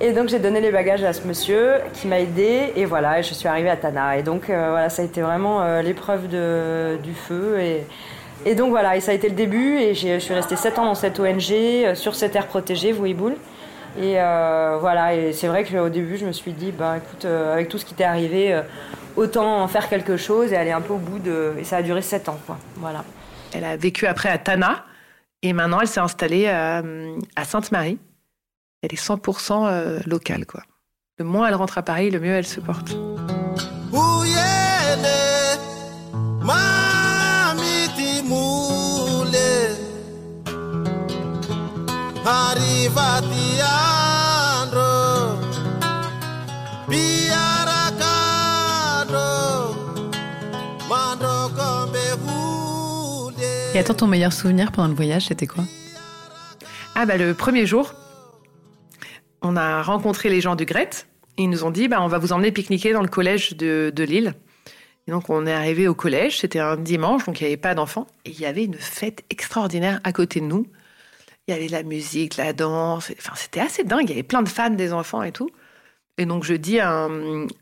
[0.00, 3.34] Et donc j'ai donné les bagages à ce monsieur qui m'a aidé et voilà, je
[3.34, 4.16] suis arrivée à Tana.
[4.16, 7.58] Et donc euh, voilà, ça a été vraiment euh, l'épreuve du feu
[8.46, 10.86] et, donc voilà, et ça a été le début et je suis restée 7 ans
[10.86, 11.52] dans cette ONG
[11.92, 13.34] sur cette aire protégée, Vouiboul.
[14.00, 17.52] Et euh, voilà, et c'est vrai qu'au début, je me suis dit, bah écoute, euh,
[17.52, 18.62] avec tout ce qui t'est arrivé, euh,
[19.16, 21.54] autant en faire quelque chose et aller un peu au bout de.
[21.58, 22.58] Et ça a duré sept ans, quoi.
[22.76, 23.04] Voilà.
[23.52, 24.84] Elle a vécu après à Tana,
[25.42, 26.82] et maintenant elle s'est installée à,
[27.44, 27.98] Sainte-Marie.
[28.82, 30.62] Elle est 100% locale, quoi.
[31.18, 32.94] Le moins elle rentre à Paris, le mieux elle se porte.
[53.78, 55.62] Et attends, ton meilleur souvenir pendant le voyage, c'était quoi?
[56.96, 57.94] Ah bah le premier jour,
[59.40, 60.90] on a rencontré les gens du Gret.
[61.36, 64.02] ils nous ont dit, bah, on va vous emmener pique-niquer dans le collège de, de
[64.02, 64.34] Lille.
[65.06, 67.76] Et donc on est arrivé au collège, c'était un dimanche, donc il n'y avait pas
[67.76, 68.08] d'enfants.
[68.24, 70.66] Et il y avait une fête extraordinaire à côté de nous.
[71.46, 73.12] Il y avait la musique, la danse.
[73.16, 74.06] Enfin, c'était assez dingue.
[74.06, 75.50] Il y avait plein de fans des enfants et tout.
[76.18, 77.06] Et donc, je dis à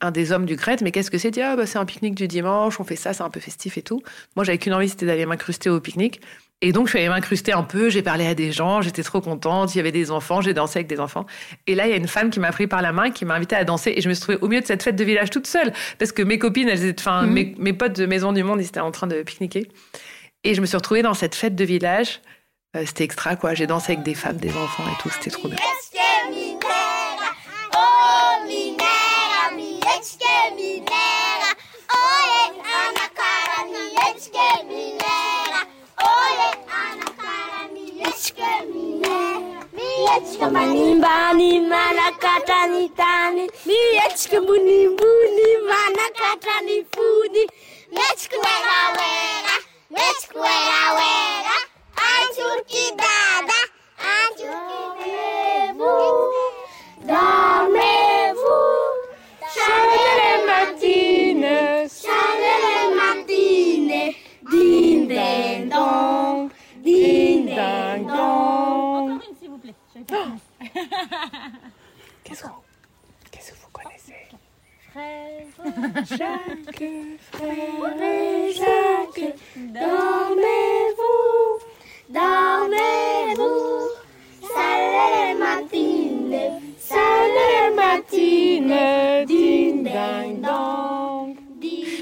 [0.00, 1.38] un, des hommes du Crète, mais qu'est-ce que c'est?
[1.38, 3.82] Ah, bah, C'est un pique-nique du dimanche, on fait ça, c'est un peu festif et
[3.82, 4.02] tout.
[4.34, 6.22] Moi, j'avais qu'une envie, c'était d'aller m'incruster au pique-nique.
[6.62, 9.20] Et donc, je suis allée m'incruster un peu, j'ai parlé à des gens, j'étais trop
[9.20, 11.26] contente, il y avait des enfants, j'ai dansé avec des enfants.
[11.66, 13.34] Et là, il y a une femme qui m'a pris par la main, qui m'a
[13.34, 15.28] invité à danser, et je me suis trouvée au milieu de cette fête de village
[15.28, 17.56] toute seule, parce que mes copines, elles étaient, enfin, mhm.
[17.58, 19.68] mes, potes de Maison du Monde, ils étaient en train de pique-niquer.
[20.44, 22.22] Et je me suis retrouvée dans cette fête de village
[22.76, 23.54] euh, c'était extra, quoi.
[23.54, 25.08] J'ai dansé avec des femmes, des enfants et tout.
[25.10, 25.56] C'était trop bien.
[39.76, 43.48] Mieczka manimbani, mana katani tani.
[43.66, 47.44] Mieczka munimbuni, mana katani funi.
[47.92, 49.56] Mieczka wera wera,
[49.90, 51.45] mieczka wera wera.
[74.96, 76.84] Frère Jacques,
[77.32, 77.96] frère
[78.54, 81.08] Jacques, dormez-vous,
[82.08, 83.88] dormez-vous,
[84.54, 86.36] salut matine,
[86.78, 91.36] salut matine, ding ding dong.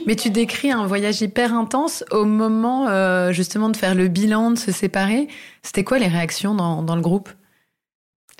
[0.06, 4.52] Mais tu décris un voyage hyper intense au moment euh, justement de faire le bilan,
[4.52, 5.26] de se séparer.
[5.62, 7.30] C'était quoi les réactions dans, dans, le groupe?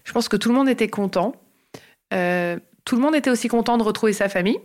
[0.04, 1.34] Je pense que tout le monde était content.
[2.12, 4.58] Euh, tout le monde était aussi content de retrouver sa famille.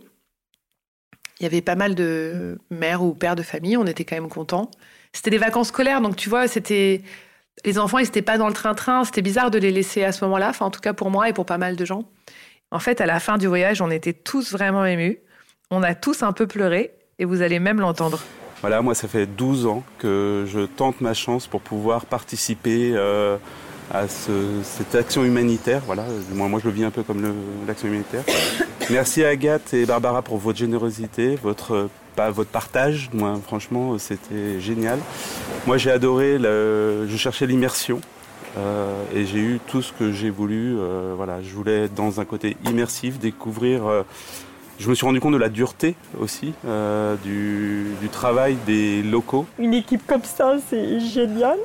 [1.40, 4.30] Il y avait pas mal de mères ou pères de famille, on était quand même
[4.30, 4.70] contents.
[5.14, 7.02] C'était des vacances scolaires, donc tu vois, c'était
[7.66, 9.06] les enfants, ils n'étaient pas dans le train-train.
[9.06, 11.34] C'était bizarre de les laisser à ce moment-là, enfin en tout cas pour moi et
[11.34, 12.04] pour pas mal de gens.
[12.72, 15.20] En fait, à la fin du voyage, on était tous vraiment émus.
[15.72, 18.20] On a tous un peu pleuré et vous allez même l'entendre.
[18.62, 23.38] Voilà, moi ça fait 12 ans que je tente ma chance pour pouvoir participer euh,
[23.92, 24.32] à ce,
[24.64, 25.82] cette action humanitaire.
[25.86, 27.34] Voilà, moi, moi je le vis un peu comme
[27.68, 28.24] l'action humanitaire.
[28.90, 33.10] Merci à Agathe et Barbara pour votre générosité, votre, bah, votre partage.
[33.14, 35.00] Moi, franchement, c'était génial.
[35.68, 38.02] Moi, j'ai adoré, le, je cherchais l'immersion.
[38.58, 40.76] Euh, et j'ai eu tout ce que j'ai voulu.
[40.78, 43.86] Euh, voilà, je voulais dans un côté immersif, découvrir.
[43.86, 44.04] Euh,
[44.80, 49.46] je me suis rendu compte de la dureté aussi euh, du, du travail des locaux.
[49.60, 51.58] Une équipe comme ça, c'est génial.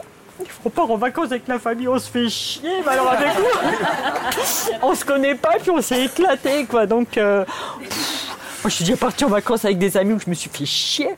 [0.65, 4.73] On part en vacances avec la famille, on se fait chier, mais alors avec vous,
[4.83, 6.87] on se connaît pas, puis on s'est éclaté, quoi.
[6.87, 7.45] Donc, euh,
[7.81, 8.27] pff,
[8.63, 10.67] moi, je suis déjà partie en vacances avec des amis où je me suis fait
[10.67, 11.11] chier.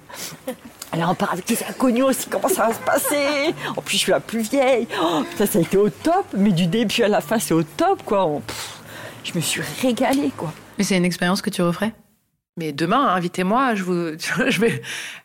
[0.92, 3.55] Alors on part avec des inconnus aussi, comment ça va se passer?
[3.76, 4.87] En plus, je suis la plus vieille.
[5.00, 7.62] Oh, ça, ça a été au top, mais du début à la fin, c'est au
[7.62, 8.24] top, quoi.
[8.26, 8.79] On, pff,
[9.24, 10.52] je me suis régalée, quoi.
[10.79, 11.92] Mais c'est une expérience que tu referais?
[12.57, 14.83] Mais demain, invitez-moi, je vous, je vais.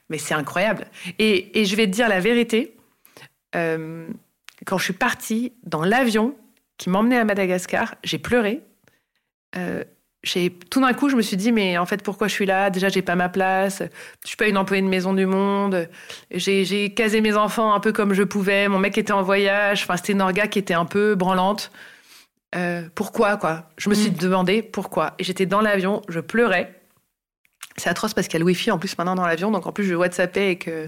[0.09, 0.87] Mais c'est incroyable.
[1.19, 2.75] Et, et, je vais te dire la vérité.
[3.55, 4.07] Euh,
[4.65, 6.35] quand je suis partie dans l'avion
[6.77, 8.61] qui m'emmenait à Madagascar, j'ai pleuré.
[9.55, 9.83] Euh,
[10.69, 12.69] tout d'un coup, je me suis dit, mais en fait, pourquoi je suis là?
[12.69, 13.81] Déjà, j'ai pas ma place.
[14.23, 15.89] Je suis pas une employée de maison du monde.
[16.29, 18.67] J'ai casé mes enfants un peu comme je pouvais.
[18.67, 19.83] Mon mec était en voyage.
[19.83, 21.71] Enfin, c'était une orga qui était un peu branlante.
[22.55, 23.69] Euh, pourquoi, quoi?
[23.77, 24.15] Je me suis mm.
[24.15, 25.15] demandé pourquoi.
[25.17, 26.81] Et j'étais dans l'avion, je pleurais.
[27.77, 29.49] C'est atroce parce qu'il y a le Wi-Fi en plus maintenant dans l'avion.
[29.49, 30.87] Donc en plus, je WhatsAppais avec, euh,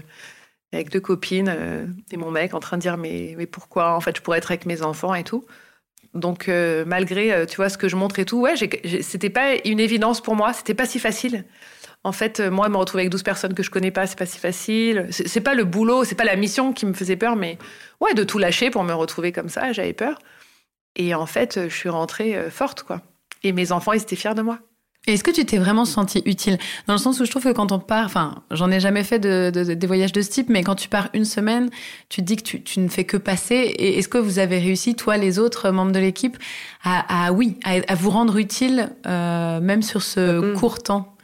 [0.74, 3.94] avec deux copines euh, et mon mec en train de dire mais, mais pourquoi?
[3.94, 5.44] En fait, je pourrais être avec mes enfants et tout.
[6.14, 8.54] Donc euh, malgré, euh, tu vois, ce que je montre et tout, ouais,
[9.00, 10.52] c'était pas une évidence pour moi.
[10.52, 11.44] C'était pas si facile.
[12.04, 14.38] En fait, moi, me retrouver avec 12 personnes que je connais pas, c'est pas si
[14.38, 15.06] facile.
[15.10, 17.56] C'est pas le boulot, c'est pas la mission qui me faisait peur, mais
[18.00, 20.18] ouais, de tout lâcher pour me retrouver comme ça, j'avais peur.
[20.96, 23.00] Et en fait, je suis rentrée forte, quoi.
[23.42, 24.58] Et mes enfants, ils étaient fiers de moi.
[25.06, 26.58] Est-ce que tu t'es vraiment senti utile?
[26.86, 29.18] Dans le sens où je trouve que quand on part, enfin, j'en ai jamais fait
[29.18, 31.68] de, de, des voyages de ce type, mais quand tu pars une semaine,
[32.08, 33.54] tu te dis que tu, tu ne fais que passer.
[33.54, 36.38] Et est-ce que vous avez réussi, toi, les autres membres de l'équipe,
[36.82, 40.54] à, à, oui, à, à, vous rendre utile, euh, même sur ce mmh.
[40.54, 41.14] court temps?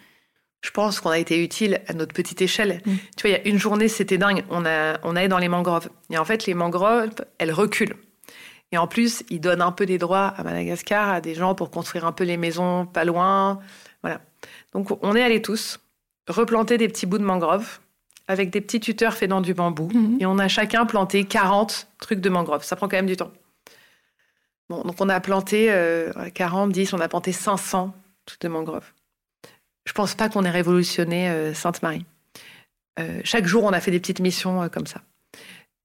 [0.60, 2.82] Je pense qu'on a été utile à notre petite échelle.
[2.84, 2.92] Mmh.
[3.16, 4.44] Tu vois, il y a une journée, c'était dingue.
[4.50, 5.88] On a, on allait dans les mangroves.
[6.10, 7.96] Et en fait, les mangroves, elles reculent.
[8.72, 11.70] Et en plus, ils donnent un peu des droits à Madagascar à des gens pour
[11.70, 13.58] construire un peu les maisons pas loin.
[14.02, 14.20] Voilà.
[14.72, 15.80] Donc on est allés tous
[16.28, 17.80] replanter des petits bouts de mangrove
[18.28, 19.88] avec des petits tuteurs faits dans du bambou.
[19.92, 20.18] Mmh.
[20.20, 22.62] Et on a chacun planté 40 trucs de mangrove.
[22.62, 23.32] Ça prend quand même du temps.
[24.68, 27.92] Bon, donc on a planté euh, 40, 10, on a planté 500
[28.24, 28.92] trucs de mangrove.
[29.84, 32.04] Je pense pas qu'on ait révolutionné euh, Sainte-Marie.
[33.00, 35.00] Euh, chaque jour, on a fait des petites missions euh, comme ça.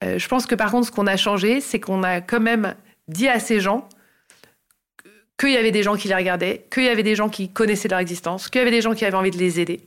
[0.04, 2.76] Euh, je pense que par contre, ce qu'on a changé, c'est qu'on a quand même
[3.08, 3.88] dit à ces gens
[5.40, 7.90] qu'il y avait des gens qui les regardaient, qu'il y avait des gens qui connaissaient
[7.90, 9.82] leur existence, qu'il y avait des gens qui avaient envie de les aider.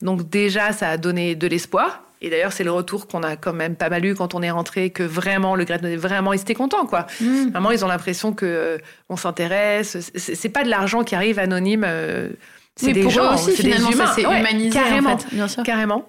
[0.00, 2.02] Donc déjà, ça a donné de l'espoir.
[2.20, 4.50] Et d'ailleurs, c'est le retour qu'on a quand même pas mal eu quand on est
[4.50, 7.06] rentré, que vraiment, le grade vraiment, ils étaient contents, quoi.
[7.20, 7.50] Mmh.
[7.50, 8.78] Vraiment, ils ont l'impression que euh,
[9.10, 9.98] on s'intéresse.
[10.16, 11.84] C'est pas de l'argent qui arrive anonyme.
[11.86, 12.30] Euh,
[12.76, 14.10] c'est des gens, c'est des humains.
[14.14, 15.62] C'est ouais, humanisé, carrément, en fait, bien sûr.
[15.64, 16.08] Carrément.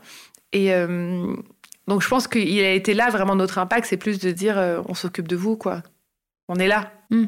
[0.53, 1.35] Et euh,
[1.87, 4.81] donc je pense qu'il a été là vraiment notre impact, c'est plus de dire euh,
[4.87, 5.83] on s'occupe de vous quoi.
[6.47, 6.91] On est là.
[7.11, 7.25] Mm.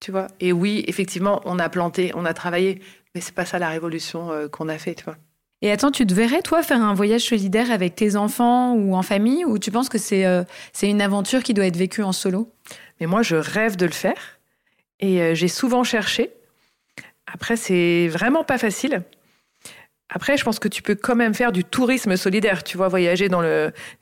[0.00, 0.26] Tu vois?
[0.40, 2.80] Et oui, effectivement, on a planté, on a travaillé,
[3.14, 5.16] mais c'est pas ça la révolution euh, qu'on a fait, tu vois.
[5.60, 9.02] Et attends, tu te verrais toi faire un voyage solidaire avec tes enfants ou en
[9.02, 9.44] famille?
[9.44, 12.52] Ou tu penses que c'est euh, c'est une aventure qui doit être vécue en solo?
[13.00, 14.40] Mais moi, je rêve de le faire
[14.98, 16.30] et j'ai souvent cherché.
[17.32, 19.02] Après, c'est vraiment pas facile.
[20.14, 23.28] Après, je pense que tu peux quand même faire du tourisme solidaire, tu vois, voyager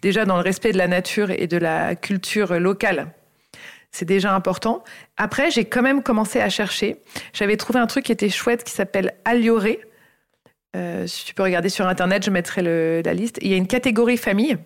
[0.03, 3.13] déjà dans le respect de la nature et de la culture locale.
[3.93, 4.83] C'est déjà important.
[5.17, 6.97] Après, j'ai quand même commencé à chercher.
[7.33, 9.81] J'avais trouvé un truc qui était chouette qui s'appelle Alioré.
[10.77, 12.63] Euh, si tu peux regarder sur Internet, je mettrai
[13.03, 13.39] la liste.
[13.43, 14.59] Il y a une catégorie famille.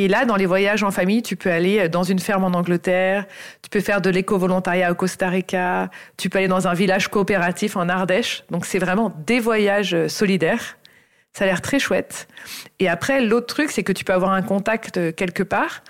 [0.00, 3.26] Et là, dans les voyages en famille, tu peux aller dans une ferme en Angleterre,
[3.60, 7.76] tu peux faire de l'éco-volontariat au Costa Rica, tu peux aller dans un village coopératif
[7.76, 8.44] en Ardèche.
[8.50, 10.78] Donc c'est vraiment des voyages solidaires.
[11.34, 12.28] Ça a l'air très chouette.
[12.78, 15.82] Et après, l'autre truc, c'est que tu peux avoir un contact quelque part.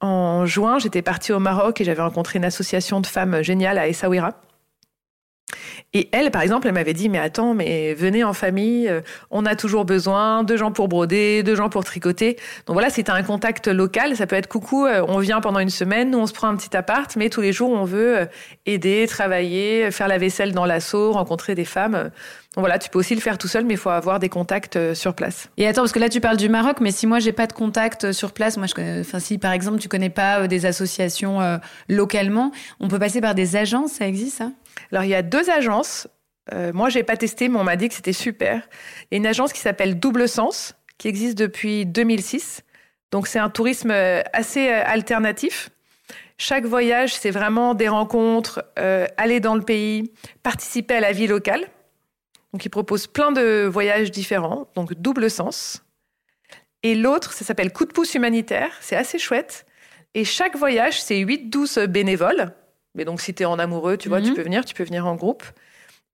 [0.00, 3.88] En juin, j'étais partie au Maroc et j'avais rencontré une association de femmes géniale à
[3.88, 4.40] Essaouira.
[5.92, 9.44] Et elle, par exemple, elle m'avait dit, mais attends, mais venez en famille, euh, on
[9.44, 12.36] a toujours besoin de gens pour broder, de gens pour tricoter.
[12.66, 15.70] Donc voilà, c'est un contact local, ça peut être coucou, euh, on vient pendant une
[15.70, 18.26] semaine, on se prend un petit appart, mais tous les jours on veut euh,
[18.66, 22.10] aider, travailler, faire la vaisselle dans l'assaut, rencontrer des femmes.
[22.54, 24.94] Donc voilà, tu peux aussi le faire tout seul, mais il faut avoir des contacts
[24.94, 25.48] sur place.
[25.56, 27.52] Et attends, parce que là tu parles du Maroc, mais si moi j'ai pas de
[27.52, 31.38] contact sur place, moi je connais, si par exemple tu connais pas des associations
[31.88, 34.50] localement, on peut passer par des agences, ça existe ça?
[34.92, 36.08] Alors, il y a deux agences.
[36.52, 38.68] Euh, moi, j'ai pas testé, mais on m'a dit que c'était super.
[39.10, 42.62] Il y a une agence qui s'appelle Double Sens, qui existe depuis 2006.
[43.10, 45.70] Donc, c'est un tourisme euh, assez euh, alternatif.
[46.38, 48.64] Chaque voyage, c'est vraiment des rencontres,
[49.18, 50.10] aller dans le pays,
[50.42, 51.66] participer à la vie locale.
[52.54, 55.84] Donc, ils proposent plein de voyages différents, donc double sens.
[56.82, 58.72] Et l'autre, ça s'appelle Coup de pouce humanitaire.
[58.80, 59.66] C'est assez chouette.
[60.14, 62.54] Et chaque voyage, c'est 8-12 bénévoles
[62.94, 64.36] mais donc, si tu es en amoureux, tu vois, tu mhm.
[64.36, 65.44] peux venir, tu peux venir en groupe.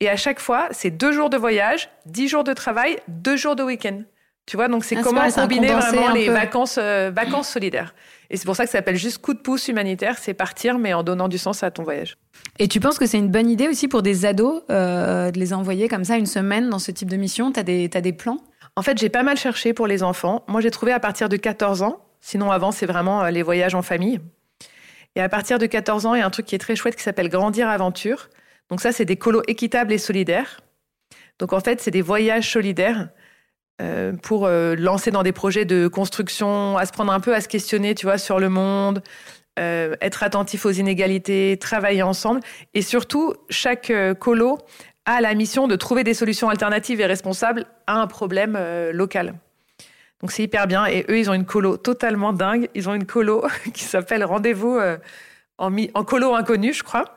[0.01, 3.57] Et à chaque fois, c'est deux jours de voyage, dix jours de travail, deux jours
[3.57, 4.03] de week-end.
[4.45, 7.95] Tu vois, donc c'est ah, comment combiner vraiment les vacances, euh, vacances solidaires.
[8.31, 10.95] Et c'est pour ça que ça s'appelle juste coup de pouce humanitaire, c'est partir, mais
[10.95, 12.17] en donnant du sens à ton voyage.
[12.61, 15.53] Et tu penses que c'est une bonne idée aussi pour des ados euh, de les
[15.53, 17.51] envoyer comme ça une semaine dans ce type de mission?
[17.51, 18.39] Tu as des, as des plans?
[18.77, 20.45] En fait, j'ai pas mal cherché pour les enfants.
[20.47, 22.05] Moi, j'ai trouvé à partir de 14 ans.
[22.21, 24.21] Sinon, avant, c'est vraiment euh, les voyages en famille.
[25.17, 26.95] Et à partir de 14 ans, il y a un truc qui est très chouette
[26.95, 28.29] qui s'appelle Grandir Aventure.
[28.69, 30.61] Donc ça, c'est des colos équitables et solidaires.
[31.39, 33.09] Donc en fait, c'est des voyages solidaires
[33.81, 37.41] euh, pour euh, lancer dans des projets de construction, à se prendre un peu, à
[37.41, 39.03] se questionner, tu vois, sur le monde,
[39.59, 42.41] euh, être attentif aux inégalités, travailler ensemble.
[42.75, 43.91] Et surtout, chaque
[44.21, 44.59] colo
[45.07, 48.59] a la mission de trouver des solutions alternatives et responsables à un problème
[48.93, 49.35] local.
[50.21, 50.87] Donc c'est hyper bien.
[50.87, 52.69] Et eux, ils ont une colo totalement dingue.
[52.75, 53.45] Ils ont une colo
[53.75, 54.99] qui s'appelle Rendez-vous euh,
[55.59, 57.17] en, en, colo inconnu, je crois.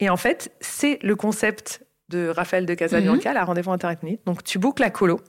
[0.00, 3.34] Et en fait, c'est le concept de Raphaël de Casabianca, mhm.
[3.34, 4.20] la Rendez-vous interethnique.
[4.26, 5.20] Donc tu boucles la colo.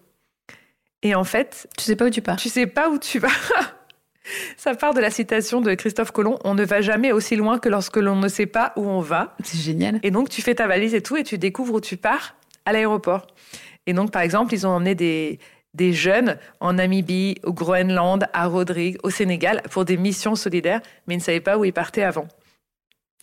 [1.01, 1.67] Et en fait...
[1.77, 2.35] Tu sais pas où tu pars.
[2.35, 3.29] Tu sais pas où tu vas.
[4.57, 7.69] Ça part de la citation de Christophe Colomb On ne va jamais aussi loin que
[7.69, 9.35] lorsque l'on ne sait pas où on va.
[9.43, 9.99] C'est génial.
[10.03, 12.35] Et donc, tu fais ta valise et tout, et tu découvres où tu pars
[12.65, 13.27] à l'aéroport.
[13.87, 15.39] Et donc, par exemple, ils ont emmené des,
[15.73, 21.15] des jeunes en Namibie, au Groenland, à Rodrigue, au Sénégal, pour des missions solidaires, mais
[21.15, 22.27] ils ne savaient pas où ils partaient avant.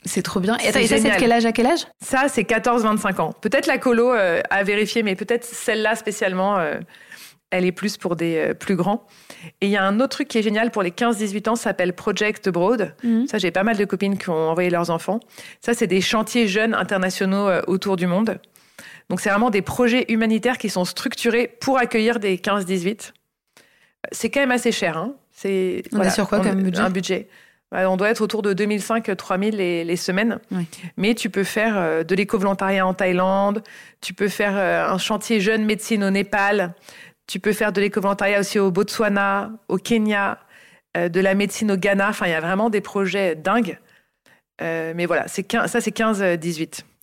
[0.04, 0.56] C'est trop bien.
[0.58, 1.86] Et, ça, c'est de quel âge à quel âge?
[2.00, 3.32] Ça, c'est 14-25 ans.
[3.40, 6.76] Peut-être la colo euh, à vérifier, mais peut-être celle-là spécialement, euh,
[7.50, 9.04] elle est plus pour des euh, plus grands.
[9.60, 11.64] Et il y a un autre truc qui est génial pour les 15-18 ans, ça
[11.64, 12.94] s'appelle Project Broad.
[13.02, 13.26] Mhm.
[13.26, 15.18] Ça, j'ai pas mal de copines qui ont envoyé leurs enfants.
[15.60, 18.38] Ça, c'est des chantiers jeunes internationaux autour du monde.
[19.08, 23.12] Donc c'est vraiment des projets humanitaires qui sont structurés pour accueillir des 15-18.
[24.12, 24.96] C'est quand même assez cher.
[24.96, 25.14] Hein.
[25.30, 27.28] C'est, on est sur quoi comme budget Un budget.
[27.72, 30.38] On doit être autour de 2005-3000 les, les semaines.
[30.96, 33.62] Mais tu peux faire euh, de l'éco-volontariat en Thaïlande,
[34.00, 36.74] tu peux faire euh, un chantier jeune médecine au Népal,
[37.26, 40.38] tu peux faire de l'éco-volontariat aussi au Botswana, au Kenya,
[40.96, 42.08] euh, de la médecine au Ghana.
[42.08, 43.78] Enfin, il y a vraiment des projets dingues.
[44.60, 46.82] mais voilà, c'est ça c'est 15-18.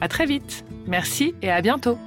[0.00, 0.64] À très vite.
[0.86, 1.98] Merci et à bientôt.